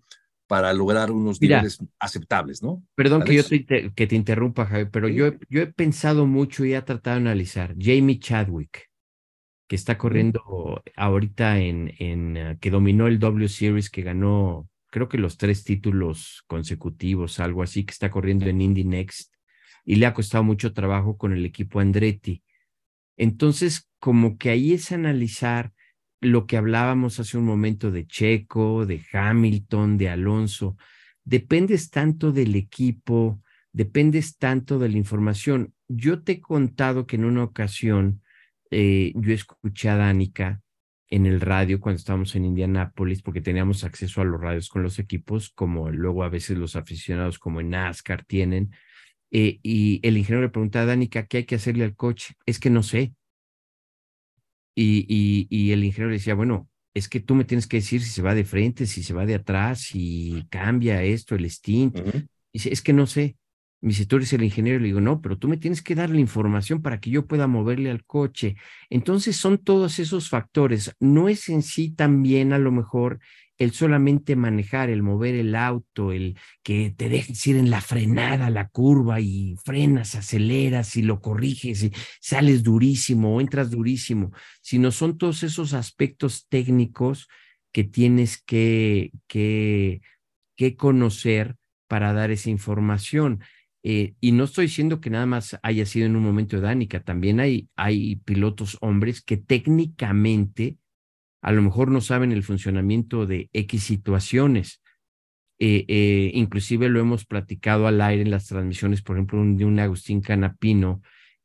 para 0.48 0.74
lograr 0.74 1.10
unos 1.10 1.42
niveles 1.42 1.80
aceptables, 2.00 2.62
¿no? 2.62 2.84
Perdón 2.96 3.24
que 3.24 3.36
yo 3.36 3.44
te, 3.44 3.92
que 3.96 4.08
te 4.08 4.16
interrumpa, 4.16 4.66
Javier, 4.66 4.92
pero 4.92 5.08
yo, 5.08 5.32
yo 5.50 5.62
he 5.62 5.68
pensado 5.68 6.28
mucho 6.28 6.66
y 6.66 6.74
he 6.74 6.82
tratado 6.82 7.16
de 7.16 7.22
analizar. 7.22 7.76
Jamie 7.80 8.20
Chadwick, 8.20 8.92
que 9.68 9.76
está 9.76 9.98
corriendo 9.98 10.84
ahorita 10.96 11.60
en, 11.60 11.94
en, 12.00 12.38
eh, 12.38 12.58
que 12.60 12.70
dominó 12.70 13.08
el 13.08 13.20
W 13.20 13.48
Series, 13.48 13.90
que 13.90 14.02
ganó, 14.02 14.70
creo 14.90 15.10
que 15.10 15.18
los 15.18 15.38
tres 15.38 15.64
títulos 15.64 16.44
consecutivos, 16.48 17.40
algo 17.40 17.64
así, 17.64 17.86
que 17.86 17.92
está 17.92 18.12
corriendo 18.12 18.46
en 18.46 18.62
Indy 18.62 18.84
Next 18.84 19.34
y 19.86 19.96
le 19.96 20.06
ha 20.06 20.14
costado 20.14 20.44
mucho 20.44 20.74
trabajo 20.74 21.18
con 21.18 21.34
el 21.34 21.46
equipo 21.46 21.80
Andretti. 21.80 22.44
Entonces, 23.18 23.90
como 24.00 24.38
que 24.38 24.50
ahí 24.50 24.74
es 24.74 24.92
analizar 24.92 25.72
lo 26.22 26.48
que 26.48 26.58
hablábamos 26.58 27.20
hace 27.20 27.38
un 27.38 27.46
momento 27.46 27.92
de 27.92 28.08
Checo, 28.08 28.86
de 28.86 29.04
Hamilton, 29.12 29.98
de 29.98 30.10
Alonso. 30.10 30.78
Dependes 31.24 31.90
tanto 31.90 32.32
del 32.32 32.56
equipo, 32.56 33.42
dependes 33.72 34.38
tanto 34.38 34.80
de 34.80 34.90
la 34.90 34.98
información. 34.98 35.74
Yo 35.88 36.24
te 36.24 36.34
he 36.34 36.42
contado 36.42 37.06
que 37.06 37.18
en 37.18 37.26
una 37.26 37.44
ocasión 37.44 38.23
eh, 38.74 39.14
yo 39.16 39.34
escuché 39.34 39.90
a 39.90 39.98
Danica 39.98 40.62
en 41.10 41.26
el 41.26 41.42
radio 41.42 41.80
cuando 41.80 41.98
estábamos 41.98 42.36
en 42.36 42.46
Indianápolis, 42.46 43.22
porque 43.22 43.42
teníamos 43.42 43.84
acceso 43.84 44.22
a 44.22 44.26
los 44.26 44.42
radios 44.42 44.70
con 44.70 44.84
los 44.84 45.00
equipos, 45.00 45.52
como 45.52 45.92
luego 45.92 46.24
a 46.24 46.30
veces 46.30 46.58
los 46.58 46.76
aficionados 46.76 47.38
como 47.40 47.62
en 47.62 47.70
NASCAR 47.70 48.26
tienen, 48.26 48.72
eh, 49.32 49.60
y 49.64 50.00
el 50.04 50.18
ingeniero 50.18 50.44
le 50.44 50.50
pregunta 50.50 50.82
a 50.82 50.86
Danica, 50.86 51.26
¿qué 51.26 51.38
hay 51.38 51.46
que 51.46 51.56
hacerle 51.56 51.84
al 51.84 51.96
coche? 51.96 52.36
Es 52.46 52.60
que 52.60 52.70
no 52.70 52.84
sé. 52.84 53.14
Y, 54.76 55.06
y, 55.08 55.48
y, 55.50 55.72
el 55.72 55.84
ingeniero 55.84 56.10
le 56.10 56.18
decía, 56.18 56.36
bueno, 56.36 56.70
es 56.94 57.10
que 57.10 57.20
tú 57.20 57.36
me 57.36 57.44
tienes 57.44 57.68
que 57.68 57.78
decir 57.78 58.02
si 58.02 58.10
se 58.10 58.22
va 58.22 58.36
de 58.36 58.46
frente, 58.46 58.86
si 58.86 59.04
se 59.04 59.14
va 59.14 59.26
de 59.26 59.36
atrás, 59.36 59.82
si 59.82 60.46
cambia 60.50 61.04
esto, 61.04 61.36
el 61.36 61.50
stint. 61.50 62.00
Dice, 62.54 62.72
es 62.72 62.82
que 62.82 62.94
no 62.94 63.08
sé. 63.08 63.36
Me 63.84 63.90
dice, 63.90 64.06
tú 64.06 64.16
eres 64.16 64.32
el 64.32 64.44
ingeniero. 64.44 64.80
Le 64.80 64.86
digo, 64.86 65.02
no, 65.02 65.22
pero 65.22 65.38
tú 65.38 65.50
me 65.50 65.58
tienes 65.58 65.82
que 65.82 65.94
dar 65.94 66.10
la 66.10 66.20
información 66.20 66.82
para 66.82 67.02
que 67.02 67.10
yo 67.10 67.28
pueda 67.28 67.48
moverle 67.48 67.92
al 67.92 68.06
coche. 68.06 68.56
Entonces 68.90 69.36
son 69.36 69.58
todos 69.58 70.00
esos 70.00 70.30
factores. 70.30 70.96
No 71.02 71.28
es 71.28 71.50
en 71.50 71.62
sí 71.62 71.92
también 71.92 72.54
a 72.54 72.60
lo 72.60 72.72
mejor 72.72 73.20
el 73.58 73.74
solamente 73.74 74.38
manejar, 74.38 74.90
el 74.90 75.04
mover 75.04 75.36
el 75.36 75.54
auto, 75.54 76.14
el 76.14 76.38
que 76.64 76.94
te 76.96 77.10
dejes 77.10 77.46
ir 77.46 77.58
en 77.58 77.70
la 77.70 77.82
frenada, 77.82 78.50
la 78.50 78.70
curva 78.70 79.20
y 79.20 79.58
frenas, 79.66 80.16
aceleras 80.16 80.96
y 80.96 81.02
lo 81.02 81.20
corriges 81.20 81.84
y 81.84 81.92
sales 82.22 82.64
durísimo 82.64 83.36
o 83.36 83.42
entras 83.42 83.70
durísimo, 83.70 84.32
sino 84.62 84.92
son 84.92 85.18
todos 85.18 85.44
esos 85.44 85.74
aspectos 85.74 86.48
técnicos 86.48 87.28
que 87.74 87.84
tienes 87.84 88.42
que, 88.42 89.12
que, 89.28 90.02
que 90.56 90.78
conocer 90.78 91.58
para 91.88 92.14
dar 92.14 92.32
esa 92.32 92.50
información. 92.50 93.42
Eh, 93.84 94.16
y 94.22 94.32
no 94.32 94.46
estoy 94.46 94.68
diciendo 94.68 95.02
que 95.02 95.10
nada 95.10 95.26
más 95.26 95.60
haya 95.62 95.86
sido 95.86 96.06
en 96.06 96.16
un 96.16 96.24
momento 96.24 96.56
de 96.56 96.62
Dánica, 96.62 97.02
también 97.02 97.42
hay, 97.42 97.68
hay 97.76 98.16
pilotos 98.18 98.78
hombres 98.80 99.22
que 99.22 99.36
técnicamente 99.36 100.78
a 101.42 101.52
lo 101.52 101.62
mejor 101.62 101.92
no 101.92 102.00
saben 102.00 102.32
el 102.32 102.44
funcionamiento 102.44 103.26
de 103.26 103.50
X 103.52 103.84
situaciones. 103.84 104.82
Eh, 105.60 105.84
eh, 105.90 106.32
inclusive 106.34 106.88
lo 106.88 107.02
hemos 107.02 107.26
platicado 107.26 107.86
al 107.86 108.00
aire 108.00 108.22
en 108.22 108.32
las 108.32 108.48
transmisiones, 108.48 109.02
por 109.02 109.18
ejemplo, 109.18 109.44
de 109.44 109.66
un 109.66 109.80
Agustín 109.80 110.22
Canapino, 110.22 111.02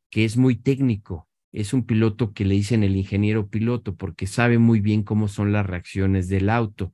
que 0.09 0.23
es 0.23 0.37
muy 0.37 0.55
técnico. 0.55 1.27
Es 1.51 1.73
un 1.73 1.85
piloto 1.85 2.31
que 2.31 2.45
le 2.45 2.55
dicen 2.55 2.83
el 2.83 2.95
ingeniero 2.95 3.49
piloto 3.49 3.95
porque 3.95 4.25
sabe 4.25 4.57
muy 4.57 4.79
bien 4.79 5.03
cómo 5.03 5.27
son 5.27 5.51
las 5.51 5.65
reacciones 5.65 6.29
del 6.29 6.49
auto. 6.49 6.93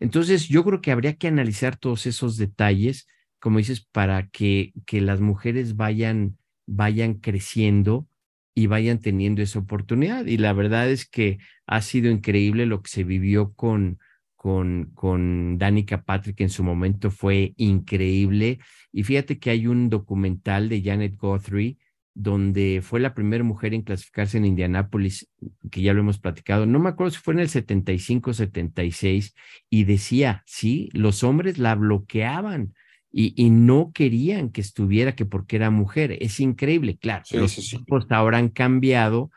Entonces, 0.00 0.48
yo 0.48 0.64
creo 0.64 0.80
que 0.80 0.92
habría 0.92 1.16
que 1.16 1.28
analizar 1.28 1.76
todos 1.76 2.06
esos 2.06 2.38
detalles, 2.38 3.06
como 3.46 3.58
dices, 3.58 3.80
para 3.80 4.26
que, 4.26 4.72
que 4.86 5.00
las 5.00 5.20
mujeres 5.20 5.76
vayan, 5.76 6.36
vayan 6.66 7.14
creciendo 7.14 8.08
y 8.56 8.66
vayan 8.66 8.98
teniendo 8.98 9.40
esa 9.40 9.60
oportunidad. 9.60 10.26
Y 10.26 10.36
la 10.38 10.52
verdad 10.52 10.90
es 10.90 11.08
que 11.08 11.38
ha 11.64 11.80
sido 11.80 12.10
increíble 12.10 12.66
lo 12.66 12.82
que 12.82 12.90
se 12.90 13.04
vivió 13.04 13.52
con, 13.52 14.00
con, 14.34 14.90
con 14.94 15.58
Danica 15.58 16.02
Patrick 16.02 16.40
en 16.40 16.50
su 16.50 16.64
momento, 16.64 17.12
fue 17.12 17.54
increíble. 17.56 18.58
Y 18.90 19.04
fíjate 19.04 19.38
que 19.38 19.50
hay 19.50 19.68
un 19.68 19.90
documental 19.90 20.68
de 20.68 20.82
Janet 20.82 21.14
Guthrie 21.16 21.78
donde 22.14 22.80
fue 22.82 22.98
la 22.98 23.14
primera 23.14 23.44
mujer 23.44 23.74
en 23.74 23.82
clasificarse 23.82 24.38
en 24.38 24.46
Indianápolis, 24.46 25.30
que 25.70 25.82
ya 25.82 25.94
lo 25.94 26.00
hemos 26.00 26.18
platicado, 26.18 26.66
no 26.66 26.80
me 26.80 26.88
acuerdo 26.88 27.12
si 27.12 27.20
fue 27.20 27.34
en 27.34 27.40
el 27.40 27.48
75, 27.48 28.34
76, 28.34 29.36
y 29.70 29.84
decía, 29.84 30.42
sí, 30.46 30.88
los 30.94 31.22
hombres 31.22 31.58
la 31.58 31.76
bloqueaban 31.76 32.74
y, 33.18 33.48
no 33.48 33.92
querían 33.94 34.50
que 34.50 34.60
estuviera, 34.60 35.14
que 35.14 35.24
porque 35.24 35.56
era 35.56 35.70
mujer. 35.70 36.18
Es 36.20 36.38
increíble, 36.38 36.98
claro. 36.98 37.24
los 37.32 37.56
tiempos 37.56 38.04
ahora 38.10 38.36
han 38.36 38.50
cambiado, 38.50 39.30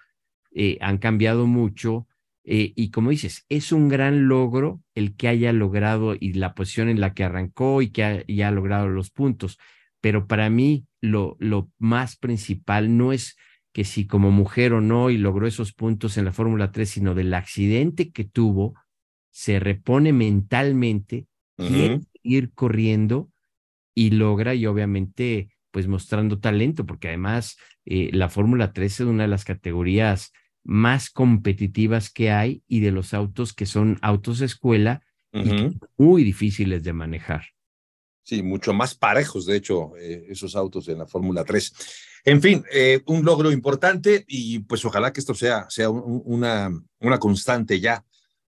eh, 0.51 0.77
han 0.81 0.97
cambiado 0.97 1.47
mucho. 1.47 2.05
Eh, 2.43 2.73
y 2.75 2.91
como 2.91 3.11
dices, 3.11 3.45
es 3.47 3.71
un 3.71 3.87
gran 3.87 4.27
logro 4.27 4.81
el 4.95 5.15
que 5.15 5.29
haya 5.29 5.53
logrado 5.53 6.13
y 6.19 6.33
la 6.33 6.55
posición 6.55 6.89
en 6.89 6.99
la 6.99 7.13
que 7.13 7.23
arrancó 7.23 7.81
y 7.81 7.91
que 7.91 8.03
haya 8.03 8.51
logrado 8.51 8.89
los 8.89 9.11
puntos. 9.11 9.57
Pero 10.01 10.27
para 10.27 10.49
mí 10.49 10.85
lo, 10.99 11.37
lo 11.39 11.71
más 11.77 12.17
principal 12.17 12.97
no 12.97 13.13
es 13.13 13.37
que 13.71 13.85
si 13.85 14.07
como 14.07 14.29
mujer 14.29 14.73
o 14.73 14.81
no 14.81 15.09
y 15.09 15.17
logró 15.17 15.47
esos 15.47 15.71
puntos 15.71 16.17
en 16.17 16.25
la 16.25 16.33
Fórmula 16.33 16.73
3, 16.73 16.89
sino 16.89 17.15
del 17.15 17.33
accidente 17.33 18.11
que 18.11 18.25
tuvo, 18.25 18.73
se 19.31 19.57
repone 19.61 20.11
mentalmente, 20.11 21.27
quiere 21.55 22.01
ir 22.23 22.51
corriendo 22.53 23.28
y 23.99 24.11
logra 24.11 24.55
y 24.55 24.65
obviamente 24.65 25.49
pues 25.71 25.89
mostrando 25.89 26.39
talento, 26.39 26.85
porque 26.85 27.09
además 27.09 27.57
eh, 27.85 28.09
la 28.13 28.29
Fórmula 28.29 28.71
3 28.71 29.01
es 29.01 29.05
una 29.05 29.23
de 29.23 29.29
las 29.29 29.43
categorías 29.43 30.31
más 30.63 31.09
competitivas 31.09 32.09
que 32.09 32.31
hay 32.31 32.63
y 32.65 32.79
de 32.79 32.91
los 32.91 33.13
autos 33.13 33.51
que 33.51 33.65
son 33.65 33.99
autos 34.01 34.39
de 34.39 34.45
escuela 34.45 35.01
y 35.33 35.77
muy 35.97 36.23
difíciles 36.23 36.81
de 36.81 36.93
manejar. 36.93 37.43
Sí, 38.23 38.41
mucho 38.41 38.73
más 38.73 38.95
parejos, 38.95 39.45
de 39.45 39.57
hecho, 39.57 39.97
eh, 39.97 40.27
esos 40.29 40.55
autos 40.55 40.87
en 40.87 40.99
la 40.99 41.05
Fórmula 41.05 41.43
3. 41.43 41.73
En 42.23 42.41
fin, 42.41 42.63
eh, 42.71 43.01
un 43.05 43.25
logro 43.25 43.51
importante 43.51 44.23
y 44.29 44.59
pues 44.59 44.85
ojalá 44.85 45.11
que 45.11 45.19
esto 45.19 45.33
sea, 45.33 45.65
sea 45.69 45.89
una, 45.89 46.71
una 47.01 47.19
constante 47.19 47.81
ya 47.81 48.05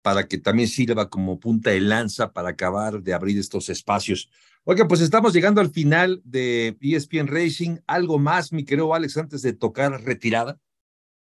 para 0.02 0.26
que 0.26 0.38
también 0.38 0.70
sirva 0.70 1.10
como 1.10 1.38
punta 1.38 1.72
de 1.72 1.82
lanza 1.82 2.32
para 2.32 2.50
acabar 2.50 3.02
de 3.02 3.14
abrir 3.14 3.38
estos 3.38 3.68
espacios. 3.68 4.30
Oiga, 4.66 4.88
pues 4.88 5.02
estamos 5.02 5.34
llegando 5.34 5.60
al 5.60 5.72
final 5.72 6.22
de 6.24 6.78
ESPN 6.80 7.28
Racing. 7.28 7.80
¿Algo 7.86 8.18
más, 8.18 8.54
mi 8.54 8.64
querido 8.64 8.94
Alex, 8.94 9.18
antes 9.18 9.42
de 9.42 9.52
tocar 9.52 9.92
retirada? 10.04 10.58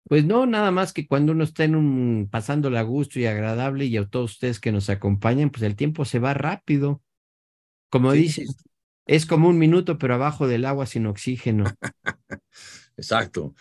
Pues 0.09 0.25
no, 0.25 0.47
nada 0.47 0.71
más 0.71 0.93
que 0.93 1.09
cuando 1.09 1.33
uno 1.33 1.43
está 1.43 1.65
en 1.65 1.75
un 1.75 2.29
pasando 2.31 2.69
a 2.77 2.83
gusto 2.83 3.19
y 3.19 3.27
agradable 3.27 3.87
y 3.87 3.97
a 3.97 4.07
todos 4.07 4.33
ustedes 4.33 4.61
que 4.61 4.71
nos 4.71 4.89
acompañan, 4.89 5.51
pues 5.51 5.63
el 5.63 5.75
tiempo 5.75 6.05
se 6.05 6.21
va 6.21 6.33
rápido. 6.33 7.03
Como 7.91 8.13
dices, 8.13 8.55
es 9.07 9.27
como 9.27 9.49
un 9.49 9.59
minuto, 9.59 9.99
pero 9.99 10.15
abajo 10.15 10.47
del 10.47 10.65
agua 10.65 10.87
sin 10.87 11.07
oxígeno. 11.07 11.65
Exacto. 12.97 13.55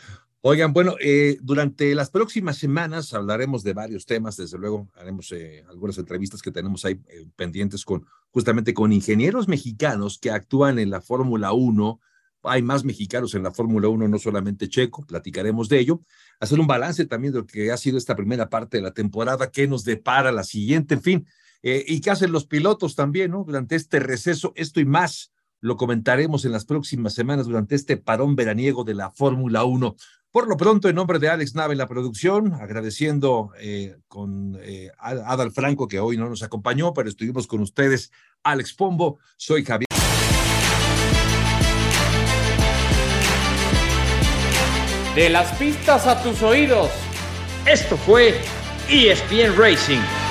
Oigan, 0.45 0.73
bueno, 0.73 0.95
eh, 0.99 1.37
durante 1.41 1.95
las 1.95 2.09
próximas 2.09 2.57
semanas 2.57 3.13
hablaremos 3.13 3.63
de 3.63 3.71
varios 3.71 4.05
temas, 4.05 4.35
desde 4.35 4.57
luego 4.57 4.89
haremos 4.95 5.31
eh, 5.31 5.63
algunas 5.69 5.97
entrevistas 5.97 6.41
que 6.41 6.51
tenemos 6.51 6.83
ahí 6.83 6.99
eh, 7.07 7.25
pendientes 7.37 7.85
con 7.85 8.05
justamente 8.29 8.73
con 8.73 8.91
ingenieros 8.91 9.47
mexicanos 9.47 10.19
que 10.19 10.31
actúan 10.31 10.79
en 10.79 10.89
la 10.89 10.99
Fórmula 10.99 11.53
1. 11.53 11.97
Hay 12.43 12.61
más 12.61 12.83
mexicanos 12.83 13.33
en 13.35 13.43
la 13.43 13.51
Fórmula 13.51 13.87
1, 13.87 14.09
no 14.09 14.19
solamente 14.19 14.67
Checo, 14.67 15.05
platicaremos 15.05 15.69
de 15.69 15.79
ello. 15.79 16.01
Hacer 16.41 16.59
un 16.59 16.67
balance 16.67 17.05
también 17.05 17.31
de 17.31 17.39
lo 17.39 17.45
que 17.45 17.71
ha 17.71 17.77
sido 17.77 17.97
esta 17.97 18.17
primera 18.17 18.49
parte 18.49 18.75
de 18.75 18.83
la 18.83 18.91
temporada, 18.91 19.49
qué 19.49 19.65
nos 19.69 19.85
depara 19.85 20.33
la 20.33 20.43
siguiente, 20.43 20.95
en 20.95 21.01
fin, 21.01 21.27
y 21.61 22.01
qué 22.01 22.11
hacen 22.11 22.33
los 22.33 22.45
pilotos 22.45 22.95
también, 22.95 23.31
¿no? 23.31 23.45
Durante 23.45 23.77
este 23.77 24.01
receso, 24.01 24.51
esto 24.57 24.81
y 24.81 24.85
más 24.85 25.31
lo 25.63 25.77
comentaremos 25.77 26.43
en 26.43 26.51
las 26.51 26.65
próximas 26.65 27.13
semanas 27.13 27.45
durante 27.45 27.75
este 27.75 27.95
parón 27.95 28.35
veraniego 28.35 28.83
de 28.83 28.95
la 28.95 29.11
Fórmula 29.11 29.63
1. 29.63 29.95
Por 30.33 30.47
lo 30.47 30.57
pronto, 30.57 30.89
en 30.89 30.95
nombre 30.95 31.19
de 31.19 31.29
Alex 31.29 31.53
Nave 31.53 31.73
en 31.73 31.77
la 31.77 31.87
producción, 31.87 32.55
agradeciendo 32.55 33.51
eh, 33.59 33.97
con 34.07 34.57
eh, 34.63 34.89
Adal 34.97 35.51
Franco, 35.51 35.87
que 35.87 35.99
hoy 35.99 36.17
no 36.17 36.27
nos 36.27 36.41
acompañó, 36.41 36.91
pero 36.91 37.07
estuvimos 37.07 37.45
con 37.45 37.61
ustedes, 37.61 38.11
Alex 38.41 38.73
Pombo, 38.73 39.19
soy 39.37 39.63
Javier. 39.63 39.85
De 45.13 45.29
las 45.29 45.55
pistas 45.59 46.07
a 46.07 46.23
tus 46.23 46.41
oídos. 46.41 46.89
Esto 47.67 47.95
fue 47.95 48.41
ESPN 48.89 49.55
Racing 49.55 50.22